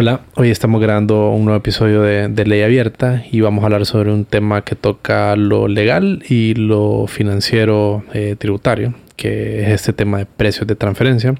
Hola, 0.00 0.20
hoy 0.36 0.50
estamos 0.50 0.80
grabando 0.80 1.30
un 1.30 1.44
nuevo 1.44 1.58
episodio 1.58 2.02
de, 2.02 2.44
Ley 2.46 2.62
Abierta 2.62 3.24
y 3.32 3.40
vamos 3.40 3.62
a 3.62 3.66
hablar 3.66 3.84
sobre 3.84 4.12
un 4.12 4.26
tema 4.26 4.62
que 4.62 4.76
toca 4.76 5.34
lo 5.34 5.66
legal 5.66 6.22
y 6.28 6.54
lo 6.54 7.08
financiero 7.08 8.04
eh, 8.14 8.36
tributario, 8.38 8.94
que 9.16 9.62
es 9.62 9.70
este 9.70 9.92
tema 9.92 10.18
de 10.18 10.26
precios 10.26 10.68
de 10.68 10.76
transferencia. 10.76 11.34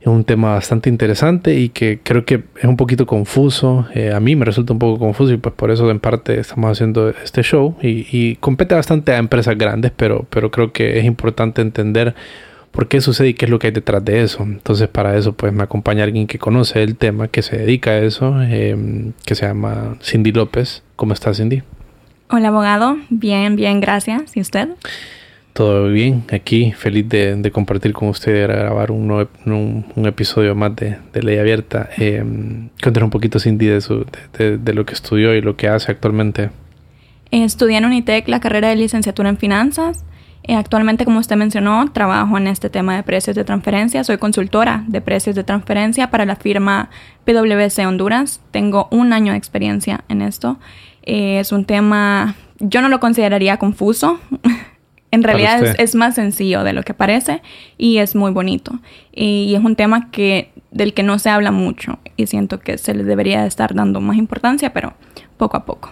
Es 0.00 0.06
un 0.06 0.22
tema 0.22 0.52
bastante 0.54 0.88
interesante 0.88 1.56
y 1.56 1.70
que 1.70 1.98
creo 2.00 2.24
que 2.24 2.44
es 2.58 2.64
un 2.64 2.76
poquito 2.76 3.06
confuso. 3.06 3.88
Eh, 3.92 4.12
a 4.12 4.20
mí 4.20 4.36
me 4.36 4.44
resulta 4.44 4.72
un 4.72 4.78
poco 4.78 5.00
confuso 5.00 5.32
y 5.32 5.38
pues 5.38 5.56
por 5.56 5.72
eso 5.72 5.90
en 5.90 5.98
parte 5.98 6.38
estamos 6.38 6.70
haciendo 6.70 7.08
este 7.08 7.42
show 7.42 7.76
y, 7.82 8.06
y 8.16 8.36
compete 8.36 8.76
bastante 8.76 9.14
a 9.14 9.18
empresas 9.18 9.58
grandes, 9.58 9.90
pero, 9.96 10.26
pero 10.30 10.52
creo 10.52 10.72
que 10.72 11.00
es 11.00 11.04
importante 11.04 11.60
entender 11.60 12.14
por 12.70 12.88
qué 12.88 13.00
sucede 13.00 13.28
y 13.28 13.34
qué 13.34 13.46
es 13.46 13.50
lo 13.50 13.58
que 13.58 13.68
hay 13.68 13.72
detrás 13.72 14.04
de 14.04 14.22
eso. 14.22 14.42
Entonces 14.42 14.88
para 14.88 15.16
eso 15.16 15.32
pues 15.32 15.52
me 15.52 15.62
acompaña 15.62 16.04
alguien 16.04 16.26
que 16.26 16.38
conoce 16.38 16.82
el 16.82 16.96
tema, 16.96 17.28
que 17.28 17.42
se 17.42 17.58
dedica 17.58 17.90
a 17.90 17.98
eso, 17.98 18.40
em, 18.42 19.12
que 19.24 19.34
se 19.34 19.46
llama 19.46 19.96
Cindy 20.02 20.32
López. 20.32 20.82
¿Cómo 20.96 21.12
está 21.12 21.34
Cindy? 21.34 21.62
Hola 22.28 22.48
abogado, 22.48 22.96
bien, 23.08 23.56
bien, 23.56 23.80
gracias. 23.80 24.36
¿Y 24.36 24.40
usted? 24.40 24.68
Todo 25.52 25.88
bien, 25.88 26.22
aquí 26.30 26.70
feliz 26.72 27.08
de, 27.08 27.50
compartir 27.52 27.92
con 27.92 28.08
usted, 28.08 28.44
grabar 28.44 28.92
un, 28.92 29.10
un, 29.46 30.06
episodio 30.06 30.54
más 30.54 30.76
de, 30.76 30.96
Ley 31.12 31.38
Abierta. 31.38 31.90
Eh, 31.98 32.24
cuéntanos 32.80 33.08
un 33.08 33.10
poquito, 33.10 33.40
Cindy, 33.40 33.66
de, 33.66 33.80
su, 33.80 34.06
de, 34.38 34.72
lo 34.72 34.86
que 34.86 34.94
estudió 34.94 35.34
y 35.34 35.40
lo 35.40 35.56
que 35.56 35.66
hace 35.66 35.90
actualmente. 35.90 36.50
Estudié 37.32 37.78
en 37.78 37.84
Unitec 37.84 38.28
la 38.28 38.38
carrera 38.38 38.68
de 38.68 38.76
licenciatura 38.76 39.28
en 39.28 39.38
finanzas 39.38 40.04
actualmente, 40.48 41.04
como 41.04 41.20
usted 41.20 41.36
mencionó, 41.36 41.90
trabajo 41.92 42.36
en 42.38 42.46
este 42.46 42.70
tema 42.70 42.96
de 42.96 43.02
precios 43.02 43.36
de 43.36 43.44
transferencia. 43.44 44.04
Soy 44.04 44.18
consultora 44.18 44.84
de 44.88 45.00
precios 45.00 45.36
de 45.36 45.44
transferencia 45.44 46.10
para 46.10 46.24
la 46.24 46.36
firma 46.36 46.90
PwC 47.24 47.86
Honduras. 47.86 48.40
Tengo 48.50 48.88
un 48.90 49.12
año 49.12 49.32
de 49.32 49.38
experiencia 49.38 50.04
en 50.08 50.22
esto. 50.22 50.58
Eh, 51.02 51.40
es 51.40 51.52
un 51.52 51.64
tema, 51.64 52.34
yo 52.58 52.82
no 52.82 52.88
lo 52.88 53.00
consideraría 53.00 53.58
confuso. 53.58 54.18
en 55.10 55.22
realidad 55.22 55.74
es, 55.78 55.94
más 55.94 56.14
sencillo 56.14 56.62
de 56.62 56.72
lo 56.72 56.82
que 56.82 56.94
parece 56.94 57.42
y 57.76 57.98
es 57.98 58.14
muy 58.14 58.30
bonito. 58.32 58.78
Y, 59.12 59.54
es 59.54 59.62
un 59.62 59.76
tema 59.76 60.10
que, 60.10 60.52
del 60.70 60.94
que 60.94 61.02
no 61.02 61.18
se 61.18 61.30
habla 61.30 61.50
mucho 61.50 61.98
y 62.16 62.26
siento 62.26 62.60
que 62.60 62.78
se 62.78 62.94
le 62.94 63.04
debería 63.04 63.46
estar 63.46 63.74
dando 63.74 64.00
más 64.00 64.16
importancia, 64.16 64.72
pero 64.72 64.94
poco 65.36 65.56
a 65.56 65.64
poco. 65.64 65.90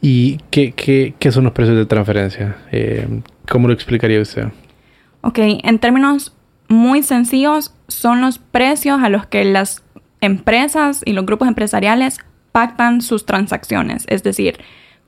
¿Y 0.00 0.38
qué, 0.50 0.72
qué, 0.72 1.14
qué 1.18 1.30
son 1.30 1.44
los 1.44 1.52
precios 1.52 1.76
de 1.76 1.86
transferencia? 1.86 2.56
Eh, 2.72 3.06
¿Cómo 3.48 3.68
lo 3.68 3.74
explicaría 3.74 4.20
usted? 4.20 4.48
Ok, 5.22 5.38
en 5.40 5.78
términos 5.78 6.34
muy 6.68 7.02
sencillos, 7.02 7.74
son 7.88 8.20
los 8.20 8.38
precios 8.38 9.02
a 9.02 9.08
los 9.08 9.26
que 9.26 9.44
las 9.44 9.82
empresas 10.20 11.02
y 11.04 11.12
los 11.12 11.26
grupos 11.26 11.48
empresariales 11.48 12.18
pactan 12.52 13.02
sus 13.02 13.26
transacciones, 13.26 14.04
es 14.08 14.22
decir, 14.22 14.58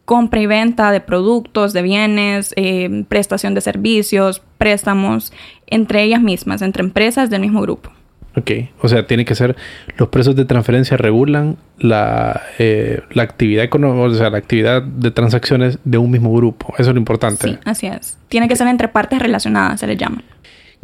compra 0.04 0.40
y 0.40 0.46
venta 0.46 0.90
de 0.90 1.00
productos, 1.00 1.72
de 1.72 1.82
bienes, 1.82 2.52
eh, 2.56 3.04
prestación 3.08 3.54
de 3.54 3.60
servicios, 3.60 4.42
préstamos, 4.58 5.32
entre 5.66 6.02
ellas 6.02 6.20
mismas, 6.20 6.62
entre 6.62 6.82
empresas 6.82 7.30
del 7.30 7.40
mismo 7.40 7.60
grupo. 7.62 7.90
Ok, 8.34 8.50
o 8.80 8.88
sea, 8.88 9.06
tiene 9.06 9.24
que 9.26 9.34
ser, 9.34 9.56
los 9.98 10.08
precios 10.08 10.34
de 10.34 10.46
transferencia 10.46 10.96
regulan 10.96 11.56
la, 11.78 12.40
eh, 12.58 13.02
la 13.10 13.24
actividad 13.24 13.62
económica, 13.62 14.06
o 14.06 14.14
sea, 14.14 14.30
la 14.30 14.38
actividad 14.38 14.82
de 14.82 15.10
transacciones 15.10 15.78
de 15.84 15.98
un 15.98 16.10
mismo 16.10 16.32
grupo. 16.32 16.72
Eso 16.78 16.90
es 16.90 16.94
lo 16.94 16.98
importante. 16.98 17.48
Sí, 17.48 17.58
así 17.64 17.86
es. 17.88 18.18
Tiene 18.28 18.48
que 18.48 18.56
ser 18.56 18.68
entre 18.68 18.88
partes 18.88 19.20
relacionadas, 19.20 19.80
se 19.80 19.86
les 19.86 19.98
llama. 19.98 20.22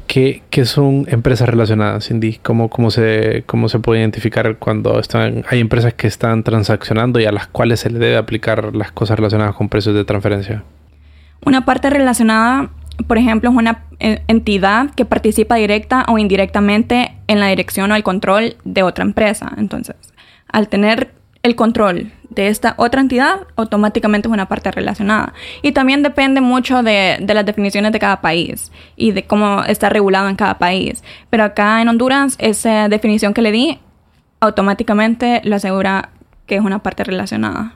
¿Qué, 0.07 0.43
qué 0.51 0.65
son 0.65 1.07
empresas 1.09 1.49
relacionadas, 1.49 2.09
Cindy? 2.09 2.39
¿Cómo, 2.43 2.69
cómo, 2.69 2.91
se, 2.91 3.45
¿Cómo 3.47 3.69
se 3.69 3.79
puede 3.79 4.01
identificar 4.01 4.57
cuando 4.57 5.01
están, 5.01 5.45
hay 5.51 5.61
empresas 5.61 5.95
que 5.95 6.07
están 6.07 6.45
transaccionando 6.45 7.21
y 7.21 7.25
a 7.25 7.33
las 7.33 7.47
cuales 7.47 7.81
se 7.81 7.91
le 7.91 7.99
debe 7.99 8.17
aplicar 8.17 8.75
las 8.75 8.93
cosas 8.93 9.19
relacionadas 9.19 9.55
con 9.55 9.69
precios 9.69 9.95
de 9.95 10.05
transferencia? 10.05 10.65
Una 11.45 11.65
parte 11.65 11.91
relacionada 11.91 12.71
por 13.07 13.19
ejemplo, 13.19 13.51
es 13.51 13.57
una 13.57 13.85
eh, 14.01 14.23
entidad 14.29 14.91
que 14.91 15.05
participa 15.05 15.57
directa 15.57 16.05
o 16.09 16.19
indirectamente 16.19 17.15
en 17.27 17.41
la 17.41 17.49
dirección 17.49 17.91
o 17.93 17.97
el 17.97 18.03
control 18.03 18.57
de 18.65 18.83
otra 18.83 19.05
empresa. 19.05 19.53
Entonces, 19.57 19.97
al 20.49 20.69
tener 20.69 21.15
el 21.43 21.55
control 21.55 22.13
de 22.31 22.49
esta 22.49 22.75
otra 22.77 23.01
entidad, 23.01 23.47
automáticamente 23.57 24.29
es 24.29 24.33
una 24.33 24.49
parte 24.49 24.71
relacionada. 24.71 25.33
Y 25.63 25.73
también 25.73 26.03
depende 26.03 26.41
mucho 26.41 26.83
de, 26.83 27.25
las 27.27 27.47
definiciones 27.47 27.93
de 27.93 27.99
cada 27.99 28.21
país 28.21 28.71
y 28.97 29.13
de 29.13 29.25
cómo 29.25 29.63
está 29.65 29.89
regulado 29.89 30.29
en 30.29 30.37
cada 30.37 30.59
país. 30.59 31.03
Pero 31.31 31.45
acá 31.45 31.81
en 31.81 31.89
Honduras, 31.89 32.37
esa 32.39 32.89
definición 32.89 33.33
que 33.33 33.43
le 33.43 33.53
di, 33.53 33.79
automáticamente 34.41 35.41
lo 35.45 35.57
asegura 35.57 36.11
que 36.47 36.57
es 36.57 36.63
una 36.63 36.81
parte 36.81 37.05
relacionada. 37.05 37.75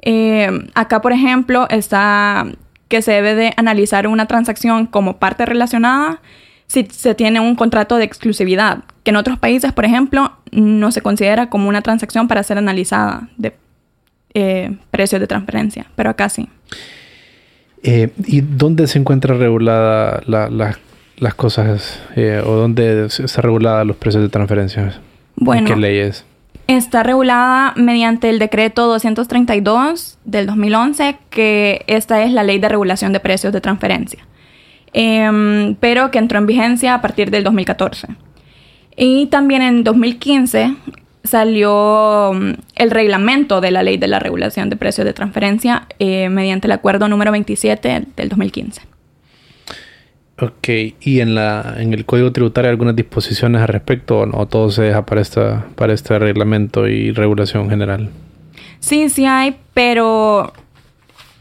Eh, 0.00 0.50
acá, 0.74 1.00
por 1.00 1.12
ejemplo, 1.12 1.66
está 1.70 2.46
que 2.88 3.02
se 3.02 3.12
debe 3.12 3.34
de 3.34 3.52
analizar 3.56 4.06
una 4.06 4.26
transacción 4.26 4.86
como 4.86 5.18
parte 5.18 5.46
relacionada 5.46 6.20
si 6.68 6.86
se 6.90 7.14
tiene 7.14 7.40
un 7.40 7.56
contrato 7.56 7.96
de 7.96 8.04
exclusividad, 8.04 8.84
que 9.02 9.10
en 9.10 9.16
otros 9.16 9.38
países, 9.38 9.72
por 9.72 9.86
ejemplo, 9.86 10.32
no 10.52 10.92
se 10.92 11.00
considera 11.00 11.48
como 11.48 11.68
una 11.68 11.80
transacción 11.80 12.28
para 12.28 12.42
ser 12.42 12.58
analizada 12.58 13.28
de 13.38 13.54
eh, 14.34 14.76
precios 14.90 15.20
de 15.20 15.26
transferencia, 15.26 15.86
pero 15.96 16.10
acá 16.10 16.28
sí. 16.28 16.48
Eh, 17.82 18.10
¿Y 18.26 18.42
dónde 18.42 18.86
se 18.86 18.98
encuentra 18.98 19.34
regulada 19.34 20.22
las 20.26 21.34
cosas 21.34 22.02
eh, 22.16 22.42
o 22.44 22.52
dónde 22.52 23.06
está 23.06 23.40
regulada 23.40 23.84
los 23.84 23.96
precios 23.96 24.22
de 24.22 24.28
transferencia? 24.28 25.00
Bueno, 25.36 25.68
¿Qué 25.68 25.76
leyes? 25.76 26.26
Está 26.66 27.02
regulada 27.02 27.72
mediante 27.76 28.28
el 28.28 28.38
decreto 28.38 28.86
232 28.86 30.18
del 30.24 30.46
2011, 30.46 31.16
que 31.30 31.84
esta 31.86 32.22
es 32.22 32.32
la 32.32 32.42
ley 32.42 32.58
de 32.58 32.68
regulación 32.68 33.12
de 33.12 33.20
precios 33.20 33.52
de 33.52 33.60
transferencia, 33.60 34.26
em, 34.92 35.74
pero 35.76 36.10
que 36.10 36.18
entró 36.18 36.38
en 36.38 36.46
vigencia 36.46 36.94
a 36.94 37.00
partir 37.00 37.30
del 37.30 37.44
2014. 37.44 38.08
Y 38.96 39.26
también 39.26 39.62
en 39.62 39.84
2015 39.84 40.74
salió 41.24 42.32
mm, 42.34 42.52
el 42.74 42.90
reglamento 42.90 43.60
de 43.60 43.70
la 43.70 43.82
ley 43.82 43.96
de 43.96 44.08
la 44.08 44.18
regulación 44.18 44.70
de 44.70 44.76
precios 44.76 45.04
de 45.04 45.12
transferencia 45.12 45.86
eh, 45.98 46.28
mediante 46.28 46.66
el 46.66 46.72
acuerdo 46.72 47.08
número 47.08 47.30
27 47.32 48.06
del 48.16 48.28
2015. 48.28 48.97
Ok, 50.40 50.68
¿y 51.00 51.20
en, 51.20 51.34
la, 51.34 51.74
en 51.78 51.92
el 51.92 52.04
Código 52.04 52.30
Tributario 52.30 52.68
hay 52.68 52.72
algunas 52.72 52.94
disposiciones 52.94 53.60
al 53.60 53.68
respecto 53.68 54.20
o 54.20 54.26
no? 54.26 54.46
¿Todo 54.46 54.70
se 54.70 54.82
deja 54.82 55.04
para, 55.04 55.20
esta, 55.20 55.66
para 55.74 55.92
este 55.92 56.16
reglamento 56.18 56.86
y 56.86 57.10
regulación 57.10 57.68
general? 57.68 58.10
Sí, 58.78 59.08
sí 59.08 59.26
hay, 59.26 59.56
pero 59.74 60.52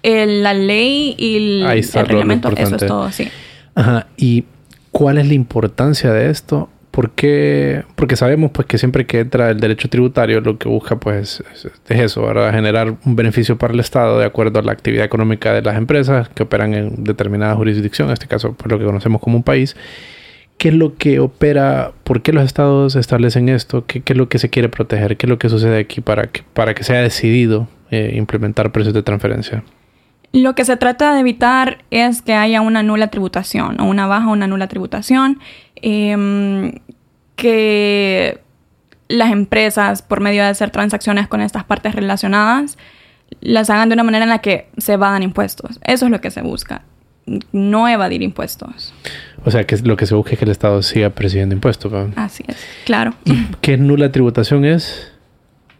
la 0.02 0.54
ley 0.54 1.16
y 1.18 1.36
el, 1.36 1.84
reglamento, 1.94 2.50
eso 2.56 2.76
es 2.76 2.86
todo, 2.88 3.12
sí. 3.12 3.28
Ajá, 3.76 4.08
¿y 4.18 4.46
cuál 4.92 5.20
es 5.20 5.28
la 5.28 5.34
importancia 5.36 6.12
de 6.12 6.32
esto 6.32 6.70
¿Por 6.98 7.12
qué? 7.12 7.84
Porque 7.94 8.16
sabemos 8.16 8.50
pues 8.50 8.68
que 8.68 8.80
siempre 8.80 9.06
que 9.06 9.20
entra 9.20 9.52
el 9.52 9.60
derecho 9.60 9.88
tributario 9.88 10.42
lo 10.42 10.58
que 10.58 10.68
busca 10.68 11.00
pues 11.00 11.44
es, 11.54 11.70
eso, 11.90 12.28
generar 12.50 12.96
un 13.06 13.16
beneficio 13.16 13.56
para 13.56 13.72
el 13.72 13.80
Estado 13.80 14.18
de 14.18 14.26
acuerdo 14.26 14.58
a 14.58 14.64
la 14.64 14.72
actividad 14.72 15.06
económica 15.06 15.54
de 15.54 15.62
las 15.62 15.78
empresas 15.78 16.28
que 16.30 16.42
operan 16.42 16.74
en 16.74 17.04
determinada 17.04 17.54
jurisdicción, 17.54 18.08
en 18.08 18.14
este 18.14 18.26
caso 18.26 18.54
pues 18.54 18.72
lo 18.72 18.80
que 18.80 18.86
conocemos 18.86 19.22
como 19.22 19.38
un 19.38 19.44
país. 19.44 19.76
¿Qué 20.58 20.70
es 20.70 20.74
lo 20.74 20.96
que 20.96 21.20
opera? 21.20 21.92
¿Por 22.04 22.24
qué 22.24 22.34
los 22.34 22.44
estados 22.44 22.96
establecen 22.96 23.48
esto? 23.48 23.86
¿Qué, 23.86 24.02
es 24.04 24.18
lo 24.18 24.28
que 24.28 24.40
se 24.40 24.50
quiere 24.50 24.68
proteger? 24.68 25.18
¿Qué 25.18 25.28
es 25.28 25.30
lo 25.30 25.38
que 25.38 25.50
sucede 25.50 25.78
aquí 25.78 26.02
para 26.02 26.24
que, 26.24 26.42
para 26.56 26.74
que 26.74 26.84
sea 26.84 27.00
decidido 27.00 27.68
eh, 27.92 28.14
implementar 28.16 28.72
precios 28.72 28.96
de 28.96 29.04
transferencia? 29.04 29.64
Lo 30.34 30.56
que 30.56 30.66
se 30.66 30.78
trata 30.78 31.14
de 31.14 31.22
evitar 31.22 31.80
es 31.90 32.22
que 32.22 32.34
haya 32.34 32.62
una 32.62 32.84
nula 32.84 33.08
tributación 33.08 33.80
o 33.80 33.86
una 33.86 34.08
baja 34.08 34.28
o 34.28 34.32
una 34.32 34.48
nula 34.48 34.68
tributación. 34.68 35.40
Em, 35.76 36.74
que 37.36 38.42
las 39.08 39.32
empresas, 39.32 40.02
por 40.02 40.20
medio 40.20 40.44
de 40.44 40.50
hacer 40.50 40.72
transacciones 40.72 41.28
con 41.28 41.40
estas 41.40 41.64
partes 41.64 41.96
relacionadas, 41.96 42.78
las 43.42 43.70
hagan 43.70 43.90
de 43.90 43.94
una 43.94 44.04
manera 44.04 44.24
en 44.24 44.30
la 44.30 44.40
que 44.40 44.70
se 44.78 44.94
evadan 44.94 45.24
impuestos. 45.24 45.80
Eso 45.84 46.06
es 46.06 46.12
lo 46.12 46.20
que 46.20 46.32
se 46.32 46.42
busca, 46.42 46.84
no 47.52 47.88
evadir 47.88 48.22
impuestos. 48.22 48.94
O 49.46 49.52
sea, 49.52 49.66
que 49.66 49.78
lo 49.78 49.96
que 49.96 50.06
se 50.06 50.16
busca 50.16 50.34
es 50.34 50.40
que 50.40 50.46
el 50.46 50.52
Estado 50.52 50.82
siga 50.82 51.12
presidiendo 51.12 51.56
impuestos. 51.56 51.94
Así 52.16 52.44
es, 52.48 52.58
claro. 52.86 53.14
¿Y 53.26 53.46
qué 53.62 53.78
nula 53.78 54.12
tributación 54.12 54.66
es? 54.66 55.12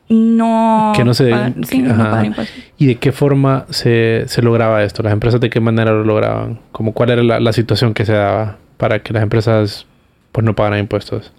No, 0.10 0.94
que 0.96 1.04
no 1.04 1.14
se, 1.14 1.30
pagan- 1.30 1.64
sí, 1.66 1.80
no 1.80 2.24
impuestos. 2.24 2.58
¿Y 2.78 2.86
de 2.88 2.96
qué 2.96 3.12
forma 3.12 3.66
se, 3.70 4.24
se 4.28 4.42
lograba 4.42 4.84
esto? 4.84 5.04
¿Las 5.04 5.14
empresas 5.14 5.42
de 5.42 5.50
qué 5.50 5.60
manera 5.60 5.92
lo 5.92 6.04
lograban? 6.04 6.60
Como 6.72 6.94
cuál 6.94 7.10
era 7.12 7.24
la, 7.24 7.40
la 7.40 7.54
situación 7.54 7.94
que 7.94 8.06
se 8.06 8.14
daba 8.14 8.58
para 8.78 9.00
que 9.00 9.12
las 9.14 9.24
empresas 9.24 9.86
pues 10.32 10.46
no 10.46 10.56
pagaran 10.56 10.80
impuestos? 10.80 11.34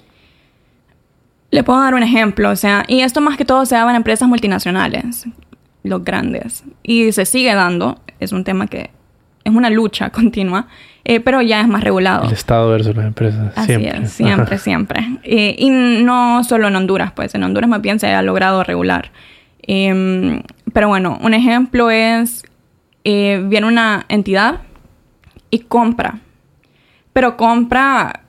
Le 1.50 1.62
puedo 1.62 1.80
dar 1.80 1.94
un 1.94 2.02
ejemplo, 2.02 2.50
o 2.50 2.56
sea, 2.56 2.84
y 2.88 3.00
esto 3.00 3.20
más 3.22 3.38
que 3.38 3.44
todo 3.46 3.64
se 3.64 3.74
daba 3.74 3.90
en 3.90 3.96
empresas 3.96 4.28
multinacionales, 4.28 5.24
los 5.82 6.04
grandes, 6.04 6.62
y 6.82 7.10
se 7.12 7.24
sigue 7.24 7.54
dando, 7.54 7.98
es 8.20 8.32
un 8.32 8.44
tema 8.44 8.66
que 8.66 8.90
es 9.48 9.54
una 9.54 9.70
lucha 9.70 10.10
continua, 10.10 10.66
eh, 11.04 11.20
pero 11.20 11.42
ya 11.42 11.60
es 11.60 11.68
más 11.68 11.82
regulado. 11.82 12.24
El 12.24 12.32
Estado 12.32 12.70
versus 12.70 12.94
las 12.96 13.06
empresas. 13.06 13.52
Así 13.56 13.74
siempre. 13.74 14.02
es, 14.02 14.12
siempre, 14.12 14.58
siempre. 14.58 15.08
Eh, 15.22 15.56
y 15.58 15.70
no 15.70 16.44
solo 16.44 16.68
en 16.68 16.76
Honduras, 16.76 17.12
pues 17.12 17.34
en 17.34 17.42
Honduras 17.42 17.68
más 17.68 17.80
bien 17.80 17.98
se 17.98 18.08
ha 18.08 18.22
logrado 18.22 18.62
regular. 18.64 19.10
Em, 19.62 20.42
pero 20.72 20.88
bueno, 20.88 21.18
un 21.22 21.34
ejemplo 21.34 21.90
es, 21.90 22.44
eh, 23.04 23.42
viene 23.44 23.66
una 23.66 24.06
entidad 24.08 24.60
y 25.50 25.60
compra, 25.60 26.20
pero 27.12 27.36
compra 27.36 28.22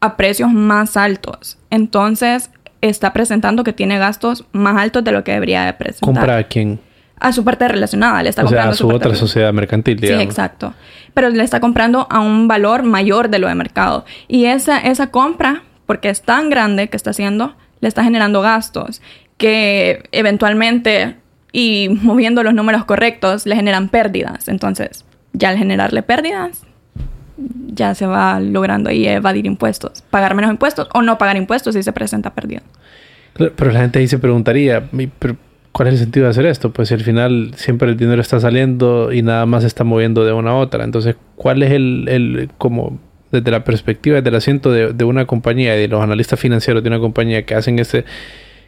a 0.00 0.16
precios 0.16 0.52
más 0.52 0.96
altos. 0.96 1.58
Entonces 1.70 2.50
está 2.80 3.12
presentando 3.12 3.64
que 3.64 3.72
tiene 3.72 3.98
gastos 3.98 4.44
más 4.52 4.76
altos 4.76 5.02
de 5.04 5.12
lo 5.12 5.24
que 5.24 5.32
debería 5.32 5.64
de 5.64 5.72
presentar. 5.72 6.14
Compra 6.14 6.36
a 6.38 6.44
quien, 6.44 6.78
A 7.20 7.32
su 7.32 7.44
parte 7.44 7.68
relacionada, 7.68 8.22
le 8.22 8.28
está 8.28 8.42
o 8.42 8.48
sea, 8.48 8.64
comprando 8.64 8.72
a 8.72 8.76
su 8.76 8.88
otra 8.88 9.14
sociedad 9.14 9.52
mercantil, 9.52 9.98
digamos. 9.98 10.22
Sí, 10.22 10.28
exacto. 10.28 10.74
Pero 11.14 11.30
le 11.30 11.44
está 11.44 11.60
comprando 11.60 12.06
a 12.10 12.20
un 12.20 12.48
valor 12.48 12.82
mayor 12.82 13.30
de 13.30 13.38
lo 13.38 13.48
de 13.48 13.54
mercado. 13.54 14.04
Y 14.26 14.46
esa, 14.46 14.78
esa 14.78 15.10
compra, 15.10 15.62
porque 15.86 16.08
es 16.10 16.22
tan 16.22 16.50
grande 16.50 16.88
que 16.88 16.96
está 16.96 17.10
haciendo, 17.10 17.54
le 17.80 17.88
está 17.88 18.02
generando 18.02 18.40
gastos 18.40 19.00
que 19.36 20.04
eventualmente, 20.12 21.16
y 21.52 21.88
moviendo 22.02 22.42
los 22.42 22.54
números 22.54 22.84
correctos, 22.84 23.46
le 23.46 23.56
generan 23.56 23.88
pérdidas. 23.88 24.48
Entonces, 24.48 25.04
ya 25.32 25.50
al 25.50 25.56
generarle 25.56 26.02
pérdidas, 26.02 26.62
ya 27.66 27.94
se 27.94 28.06
va 28.06 28.38
logrando 28.40 28.90
ahí 28.90 29.06
evadir 29.06 29.46
impuestos. 29.46 30.02
Pagar 30.10 30.34
menos 30.34 30.50
impuestos 30.50 30.88
o 30.94 31.02
no 31.02 31.18
pagar 31.18 31.36
impuestos 31.36 31.74
si 31.74 31.82
se 31.82 31.92
presenta 31.92 32.30
pérdida. 32.30 32.62
Pero 33.34 33.72
la 33.72 33.80
gente 33.80 33.98
ahí 33.98 34.06
se 34.06 34.18
preguntaría, 34.18 34.84
"Mi, 34.92 35.08
pero 35.08 35.36
¿cuál 35.74 35.88
es 35.88 35.94
el 35.94 36.00
sentido 36.00 36.24
de 36.24 36.30
hacer 36.30 36.46
esto? 36.46 36.72
Pues 36.72 36.86
si 36.88 36.94
al 36.94 37.00
final 37.00 37.50
siempre 37.56 37.90
el 37.90 37.96
dinero 37.96 38.22
está 38.22 38.38
saliendo 38.38 39.12
y 39.12 39.22
nada 39.22 39.44
más 39.44 39.62
se 39.62 39.66
está 39.66 39.82
moviendo 39.82 40.24
de 40.24 40.32
una 40.32 40.52
a 40.52 40.54
otra. 40.54 40.84
Entonces, 40.84 41.16
¿cuál 41.34 41.64
es 41.64 41.72
el, 41.72 42.06
el 42.08 42.48
como 42.58 43.00
desde 43.32 43.50
la 43.50 43.64
perspectiva, 43.64 44.14
desde 44.18 44.28
el 44.28 44.36
asiento 44.36 44.70
de, 44.70 44.92
de 44.92 45.04
una 45.04 45.26
compañía 45.26 45.76
y 45.76 45.80
de 45.80 45.88
los 45.88 46.00
analistas 46.00 46.38
financieros 46.38 46.80
de 46.84 46.88
una 46.88 47.00
compañía 47.00 47.44
que 47.44 47.56
hacen 47.56 47.80
ese, 47.80 48.04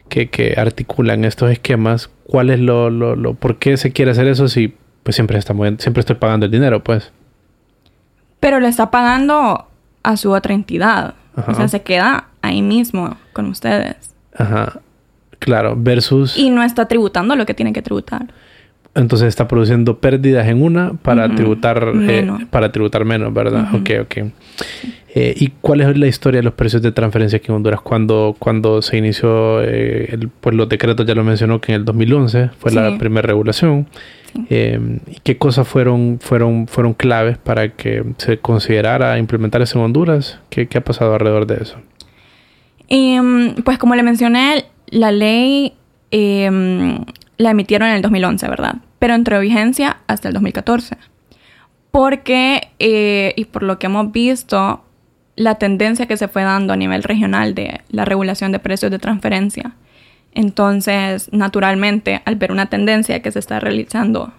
que, 0.09 0.29
que 0.29 0.55
articulan 0.57 1.23
estos 1.23 1.49
esquemas, 1.49 2.09
cuál 2.25 2.49
es 2.49 2.59
lo, 2.59 2.89
lo, 2.89 3.15
lo, 3.15 3.35
por 3.35 3.57
qué 3.57 3.77
se 3.77 3.93
quiere 3.93 4.11
hacer 4.11 4.27
eso 4.27 4.49
si 4.49 4.75
pues 5.03 5.15
siempre 5.15 5.37
está 5.37 5.53
moviendo, 5.53 5.81
siempre 5.81 6.01
estoy 6.01 6.17
pagando 6.17 6.45
el 6.45 6.51
dinero, 6.51 6.83
pues? 6.83 7.13
Pero 8.41 8.59
le 8.59 8.67
está 8.67 8.91
pagando 8.91 9.69
a 10.03 10.17
su 10.17 10.31
otra 10.31 10.53
entidad. 10.53 11.15
Ajá. 11.37 11.53
O 11.53 11.55
sea, 11.55 11.69
se 11.69 11.83
queda 11.83 12.27
ahí 12.41 12.61
mismo 12.61 13.15
con 13.31 13.45
ustedes. 13.45 13.95
Ajá. 14.35 14.81
Claro, 15.39 15.75
versus 15.77 16.37
Y 16.37 16.49
no 16.49 16.63
está 16.63 16.87
tributando 16.87 17.35
lo 17.35 17.45
que 17.45 17.53
tiene 17.53 17.73
que 17.73 17.81
tributar. 17.81 18.27
Entonces 18.95 19.27
está 19.27 19.47
produciendo 19.47 19.99
pérdidas 19.99 20.47
en 20.47 20.63
una 20.63 20.93
para 20.93 21.33
tributar 21.35 21.83
eh, 21.89 21.93
Menos. 21.93 22.45
para 22.45 22.71
tributar 22.71 23.05
menos, 23.05 23.31
¿verdad? 23.31 23.67
Ujú. 23.71 23.77
Ok, 23.77 23.89
ok. 24.01 24.17
Eh, 25.13 25.33
¿Y 25.37 25.51
cuál 25.61 25.81
es 25.81 25.97
la 25.97 26.07
historia 26.07 26.39
de 26.39 26.43
los 26.43 26.53
precios 26.53 26.81
de 26.81 26.91
transferencia 26.91 27.37
aquí 27.37 27.47
en 27.49 27.55
Honduras? 27.55 27.81
Cuando, 27.81 28.35
cuando 28.37 28.81
se 28.81 28.97
inició, 28.97 29.61
eh, 29.63 30.09
el, 30.11 30.29
pues 30.29 30.55
los 30.55 30.67
decretos 30.67 31.05
ya 31.05 31.13
lo 31.13 31.23
mencionó 31.23 31.61
que 31.61 31.73
en 31.73 31.77
el 31.79 31.85
2011 31.85 32.49
fue 32.59 32.71
la 32.71 32.97
primera 32.97 33.25
regulación. 33.27 33.87
Sí. 34.33 34.45
Eh, 34.49 34.79
¿Y 35.07 35.19
qué 35.23 35.37
cosas 35.37 35.67
fueron, 35.67 36.19
fueron, 36.19 36.67
fueron 36.67 36.93
claves 36.93 37.37
para 37.37 37.69
que 37.69 38.03
se 38.17 38.39
considerara 38.39 39.17
implementar 39.19 39.61
eso 39.61 39.77
en 39.77 39.85
Honduras? 39.85 40.39
¿Qué, 40.49 40.67
qué 40.67 40.79
ha 40.79 40.83
pasado 40.83 41.13
alrededor 41.13 41.45
de 41.45 41.63
eso? 41.63 41.77
Mm, 42.89 43.61
pues 43.63 43.77
como 43.77 43.95
le 43.95 44.03
mencioné, 44.03 44.65
la 44.87 45.11
ley 45.11 45.73
eh, 46.11 46.49
la 47.37 47.51
emitieron 47.51 47.89
en 47.89 47.95
el 47.95 48.01
2011, 48.01 48.47
¿verdad? 48.47 48.75
Pero 48.99 49.13
entró 49.13 49.37
en 49.37 49.43
vigencia 49.43 49.97
hasta 50.07 50.27
el 50.27 50.33
2014. 50.33 50.97
Porque, 51.91 52.69
eh, 52.79 53.33
y 53.35 53.45
por 53.45 53.63
lo 53.63 53.79
que 53.79 53.87
hemos 53.87 54.11
visto, 54.11 54.83
la 55.35 55.55
tendencia 55.55 56.07
que 56.07 56.17
se 56.17 56.27
fue 56.27 56.43
dando 56.43 56.73
a 56.73 56.77
nivel 56.77 57.03
regional 57.03 57.53
de 57.55 57.81
la 57.89 58.05
regulación 58.05 58.51
de 58.51 58.59
precios 58.59 58.91
de 58.91 58.99
transferencia. 58.99 59.73
Entonces, 60.33 61.31
naturalmente, 61.31 62.21
al 62.25 62.35
ver 62.35 62.51
una 62.51 62.67
tendencia 62.67 63.21
que 63.21 63.31
se 63.31 63.39
está 63.39 63.59
realizando 63.59 64.33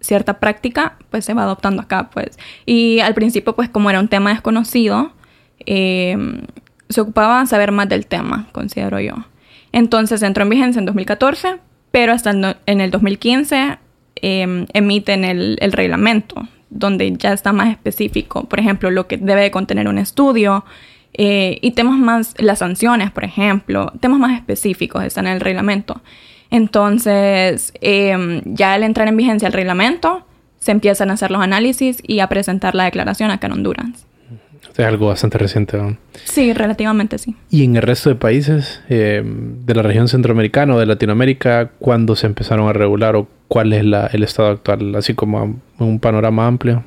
cierta 0.00 0.40
práctica, 0.40 0.96
pues 1.10 1.24
se 1.24 1.34
va 1.34 1.42
adoptando 1.44 1.82
acá, 1.82 2.10
pues. 2.10 2.38
Y 2.66 3.00
al 3.00 3.14
principio, 3.14 3.54
pues 3.54 3.68
como 3.68 3.88
era 3.90 4.00
un 4.00 4.08
tema 4.08 4.30
desconocido, 4.30 5.12
eh, 5.64 6.16
se 6.88 7.00
ocupaba 7.00 7.46
saber 7.46 7.72
más 7.72 7.88
del 7.88 8.06
tema, 8.06 8.48
considero 8.52 8.98
yo. 9.00 9.14
Entonces 9.72 10.22
entró 10.22 10.42
en 10.44 10.50
vigencia 10.50 10.78
en 10.80 10.86
2014, 10.86 11.56
pero 11.90 12.12
hasta 12.12 12.32
no- 12.32 12.54
en 12.66 12.80
el 12.80 12.90
2015 12.90 13.78
eh, 14.16 14.66
emiten 14.72 15.24
el, 15.24 15.56
el 15.60 15.72
reglamento, 15.72 16.46
donde 16.70 17.12
ya 17.16 17.32
está 17.32 17.52
más 17.52 17.70
específico, 17.70 18.44
por 18.44 18.60
ejemplo, 18.60 18.90
lo 18.90 19.06
que 19.06 19.16
debe 19.16 19.40
de 19.42 19.50
contener 19.50 19.88
un 19.88 19.98
estudio 19.98 20.64
eh, 21.14 21.58
y 21.60 21.72
temas 21.72 21.98
más, 21.98 22.34
las 22.38 22.60
sanciones, 22.60 23.10
por 23.10 23.24
ejemplo, 23.24 23.92
temas 24.00 24.18
más 24.18 24.34
específicos 24.38 25.04
están 25.04 25.26
en 25.26 25.34
el 25.34 25.40
reglamento. 25.40 26.00
Entonces, 26.50 27.72
eh, 27.80 28.42
ya 28.44 28.74
al 28.74 28.82
entrar 28.82 29.08
en 29.08 29.16
vigencia 29.16 29.46
el 29.48 29.52
reglamento, 29.54 30.26
se 30.58 30.70
empiezan 30.70 31.10
a 31.10 31.14
hacer 31.14 31.30
los 31.30 31.42
análisis 31.42 31.98
y 32.06 32.20
a 32.20 32.28
presentar 32.28 32.74
la 32.74 32.84
declaración 32.84 33.30
acá 33.30 33.46
en 33.48 33.54
Honduras. 33.54 34.06
Es 34.76 34.84
algo 34.86 35.08
bastante 35.08 35.36
reciente. 35.38 35.76
¿no? 35.76 35.96
Sí, 36.24 36.52
relativamente 36.52 37.18
sí. 37.18 37.36
Y 37.50 37.64
en 37.64 37.76
el 37.76 37.82
resto 37.82 38.08
de 38.08 38.14
países 38.16 38.80
eh, 38.88 39.22
de 39.24 39.74
la 39.74 39.82
región 39.82 40.08
centroamericana 40.08 40.74
o 40.74 40.78
de 40.78 40.86
Latinoamérica, 40.86 41.70
¿cuándo 41.78 42.16
se 42.16 42.26
empezaron 42.26 42.68
a 42.68 42.72
regular 42.72 43.16
o 43.16 43.28
cuál 43.48 43.72
es 43.74 43.84
la- 43.84 44.06
el 44.06 44.22
estado 44.22 44.48
actual? 44.50 44.94
Así 44.94 45.14
como 45.14 45.60
un 45.78 45.98
panorama 46.00 46.46
amplio. 46.46 46.84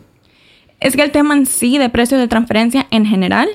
Es 0.80 0.96
que 0.96 1.04
el 1.04 1.12
tema 1.12 1.36
en 1.36 1.46
sí 1.46 1.78
de 1.78 1.90
precios 1.90 2.20
de 2.20 2.28
transferencia 2.28 2.88
en 2.92 3.06
general 3.06 3.48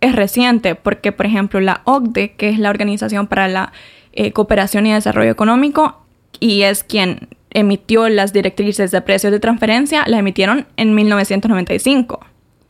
es 0.00 0.14
reciente, 0.14 0.74
porque 0.76 1.12
por 1.12 1.26
ejemplo 1.26 1.60
la 1.60 1.80
OCDE, 1.84 2.32
que 2.36 2.50
es 2.50 2.58
la 2.58 2.70
Organización 2.70 3.26
para 3.26 3.48
la 3.48 3.72
eh, 4.12 4.32
Cooperación 4.32 4.86
y 4.86 4.92
Desarrollo 4.92 5.30
Económico, 5.30 6.00
y 6.40 6.62
es 6.62 6.84
quien 6.84 7.28
emitió 7.50 8.08
las 8.08 8.32
directrices 8.32 8.90
de 8.90 9.00
precios 9.00 9.32
de 9.32 9.40
transferencia, 9.40 10.04
la 10.06 10.18
emitieron 10.18 10.66
en 10.76 10.94
1995, 10.94 12.20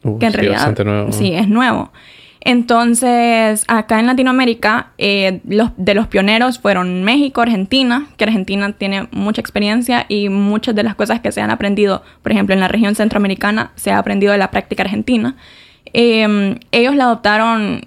Uh, 0.04 0.18
que 0.18 0.26
en 0.26 0.32
sí, 0.32 0.36
realidad 0.36 0.56
bastante 0.58 0.84
nuevo. 0.84 1.12
sí 1.12 1.32
es 1.34 1.48
nuevo. 1.48 1.90
Entonces, 2.46 3.64
acá 3.68 3.98
en 4.00 4.06
Latinoamérica, 4.06 4.92
eh, 4.98 5.40
los, 5.48 5.70
de 5.78 5.94
los 5.94 6.06
pioneros 6.08 6.58
fueron 6.58 7.02
México, 7.02 7.40
Argentina, 7.40 8.06
que 8.18 8.24
Argentina 8.24 8.70
tiene 8.72 9.08
mucha 9.12 9.40
experiencia 9.40 10.04
y 10.08 10.28
muchas 10.28 10.74
de 10.74 10.82
las 10.82 10.94
cosas 10.94 11.20
que 11.20 11.32
se 11.32 11.40
han 11.40 11.50
aprendido, 11.50 12.02
por 12.22 12.32
ejemplo, 12.32 12.54
en 12.54 12.60
la 12.60 12.68
región 12.68 12.94
centroamericana, 12.94 13.72
se 13.76 13.90
ha 13.92 13.98
aprendido 13.98 14.32
de 14.32 14.38
la 14.38 14.50
práctica 14.50 14.82
argentina. 14.82 15.36
Eh, 15.94 16.58
ellos 16.70 16.94
la 16.94 17.04
adoptaron 17.04 17.86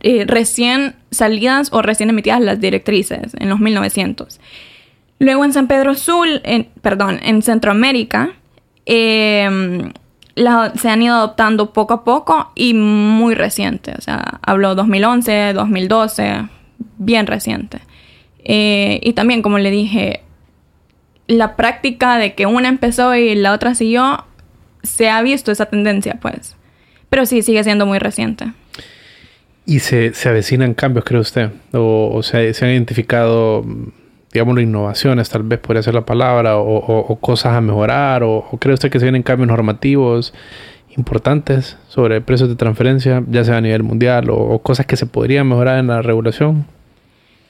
eh, 0.00 0.24
recién 0.26 0.94
salidas 1.10 1.68
o 1.72 1.82
recién 1.82 2.08
emitidas 2.08 2.40
las 2.40 2.58
directrices 2.60 3.34
en 3.38 3.50
los 3.50 3.60
1900. 3.60 4.40
Luego 5.18 5.44
en 5.44 5.52
San 5.52 5.66
Pedro 5.68 5.94
Sul, 5.94 6.40
en- 6.44 6.68
perdón, 6.80 7.20
en 7.22 7.42
Centroamérica, 7.42 8.30
eh, 8.86 9.90
se 10.74 10.88
han 10.88 11.02
ido 11.02 11.14
adoptando 11.14 11.72
poco 11.72 11.94
a 11.94 12.04
poco 12.04 12.52
y 12.54 12.74
muy 12.74 13.34
reciente. 13.34 13.92
O 13.96 14.00
sea, 14.00 14.40
hablo 14.42 14.74
2011, 14.74 15.52
2012, 15.54 16.48
bien 16.98 17.26
reciente. 17.26 17.80
Eh, 18.44 19.00
y 19.02 19.12
también, 19.12 19.42
como 19.42 19.58
le 19.58 19.70
dije, 19.70 20.22
la 21.26 21.56
práctica 21.56 22.18
de 22.18 22.34
que 22.34 22.46
una 22.46 22.68
empezó 22.68 23.14
y 23.14 23.34
la 23.34 23.52
otra 23.52 23.74
siguió, 23.74 24.24
se 24.82 25.10
ha 25.10 25.20
visto 25.22 25.52
esa 25.52 25.66
tendencia, 25.66 26.18
pues. 26.20 26.56
Pero 27.10 27.26
sí, 27.26 27.42
sigue 27.42 27.62
siendo 27.64 27.86
muy 27.86 27.98
reciente. 27.98 28.52
¿Y 29.66 29.80
se, 29.80 30.14
se 30.14 30.28
avecinan 30.28 30.72
cambios, 30.74 31.04
cree 31.04 31.20
usted? 31.20 31.50
¿O, 31.72 32.10
o 32.14 32.22
se, 32.22 32.54
se 32.54 32.64
han 32.64 32.70
identificado, 32.70 33.64
digamos, 34.32 34.60
innovaciones, 34.60 35.30
tal 35.30 35.42
vez 35.42 35.58
podría 35.58 35.82
ser 35.82 35.94
la 35.94 36.04
palabra, 36.04 36.58
o, 36.58 37.18
cosas 37.20 37.54
a 37.54 37.60
mejorar? 37.60 38.22
O, 38.22 38.44
cree 38.60 38.74
usted 38.74 38.90
que 38.90 38.98
se 38.98 39.04
vienen 39.04 39.22
cambios 39.22 39.48
normativos 39.48 40.34
importantes 40.96 41.76
sobre 41.88 42.20
precios 42.20 42.48
de 42.48 42.56
transferencia, 42.56 43.22
ya 43.28 43.44
sea 43.44 43.58
a 43.58 43.60
nivel 43.60 43.82
mundial, 43.82 44.28
o, 44.30 44.58
cosas 44.60 44.86
que 44.86 44.96
se 44.96 45.06
podrían 45.06 45.48
mejorar 45.48 45.78
en 45.78 45.86
la 45.88 46.02
regulación? 46.02 46.66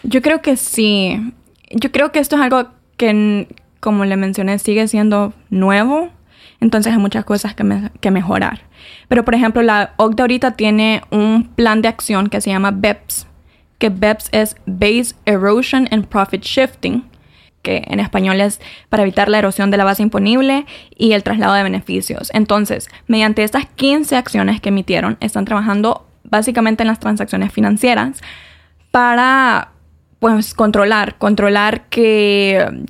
Yo 0.03 0.23
creo 0.23 0.43
que 0.43 0.57
sí. 0.57 1.33
Yo 1.71 1.91
creo 1.91 2.13
que 2.13 2.21
esto 2.21 2.37
es 2.37 2.43
algo 2.43 2.69
que, 2.97 3.49
como 3.81 4.05
le 4.05 4.17
mencioné, 4.17 4.59
sigue 4.59 4.87
siendo 4.89 5.33
nuevo. 5.51 6.11
Entonces 6.61 6.93
hay 6.93 6.99
muchas 6.99 7.25
cosas 7.25 7.55
que, 7.55 7.65
que 8.01 8.11
mejorar. 8.11 8.63
Pero, 9.09 9.25
por 9.25 9.35
ejemplo, 9.35 9.63
la 9.63 9.95
OCDE 9.97 10.23
ahorita 10.23 10.51
tiene 10.53 11.03
un 11.11 11.45
plan 11.55 11.83
de 11.83 11.89
acción 11.89 12.29
que 12.29 12.41
se 12.41 12.51
llama 12.51 12.73
BEPS, 12.73 13.28
que 13.79 13.91
BEPS 13.91 14.29
es 14.33 14.57
Base 14.67 15.15
Erosion 15.25 15.89
and 15.91 16.07
Profit 16.07 16.43
Shifting, 16.43 17.09
que 17.63 17.85
en 17.87 18.01
español 18.01 18.41
es 18.41 18.61
para 18.89 19.03
evitar 19.03 19.29
la 19.29 19.39
erosión 19.39 19.71
de 19.71 19.77
la 19.77 19.85
base 19.85 20.03
imponible 20.03 20.67
y 20.97 21.13
el 21.13 21.23
traslado 21.23 21.55
de 21.55 21.63
beneficios. 21.63 22.31
Entonces, 22.35 22.89
mediante 23.07 23.43
estas 23.45 23.67
15 23.67 24.17
acciones 24.17 24.61
que 24.61 24.69
emitieron, 24.69 25.17
están 25.21 25.45
trabajando 25.45 26.07
básicamente 26.25 26.83
en 26.83 26.89
las 26.89 27.01
transacciones 27.01 27.53
financieras 27.53 28.21
para 28.91 29.73
pues 30.19 30.55
controlar, 30.55 31.17
controlar 31.19 31.83
que, 31.89 32.85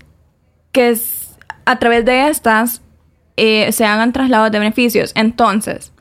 que 0.73 0.97
a 1.67 1.79
través 1.79 2.05
de 2.05 2.29
estas 2.29 2.83
eh, 3.37 3.71
se 3.73 3.85
hagan 3.85 4.13
traslados 4.13 4.51
de 4.51 4.59
beneficios. 4.59 5.13
Entonces, 5.15 5.93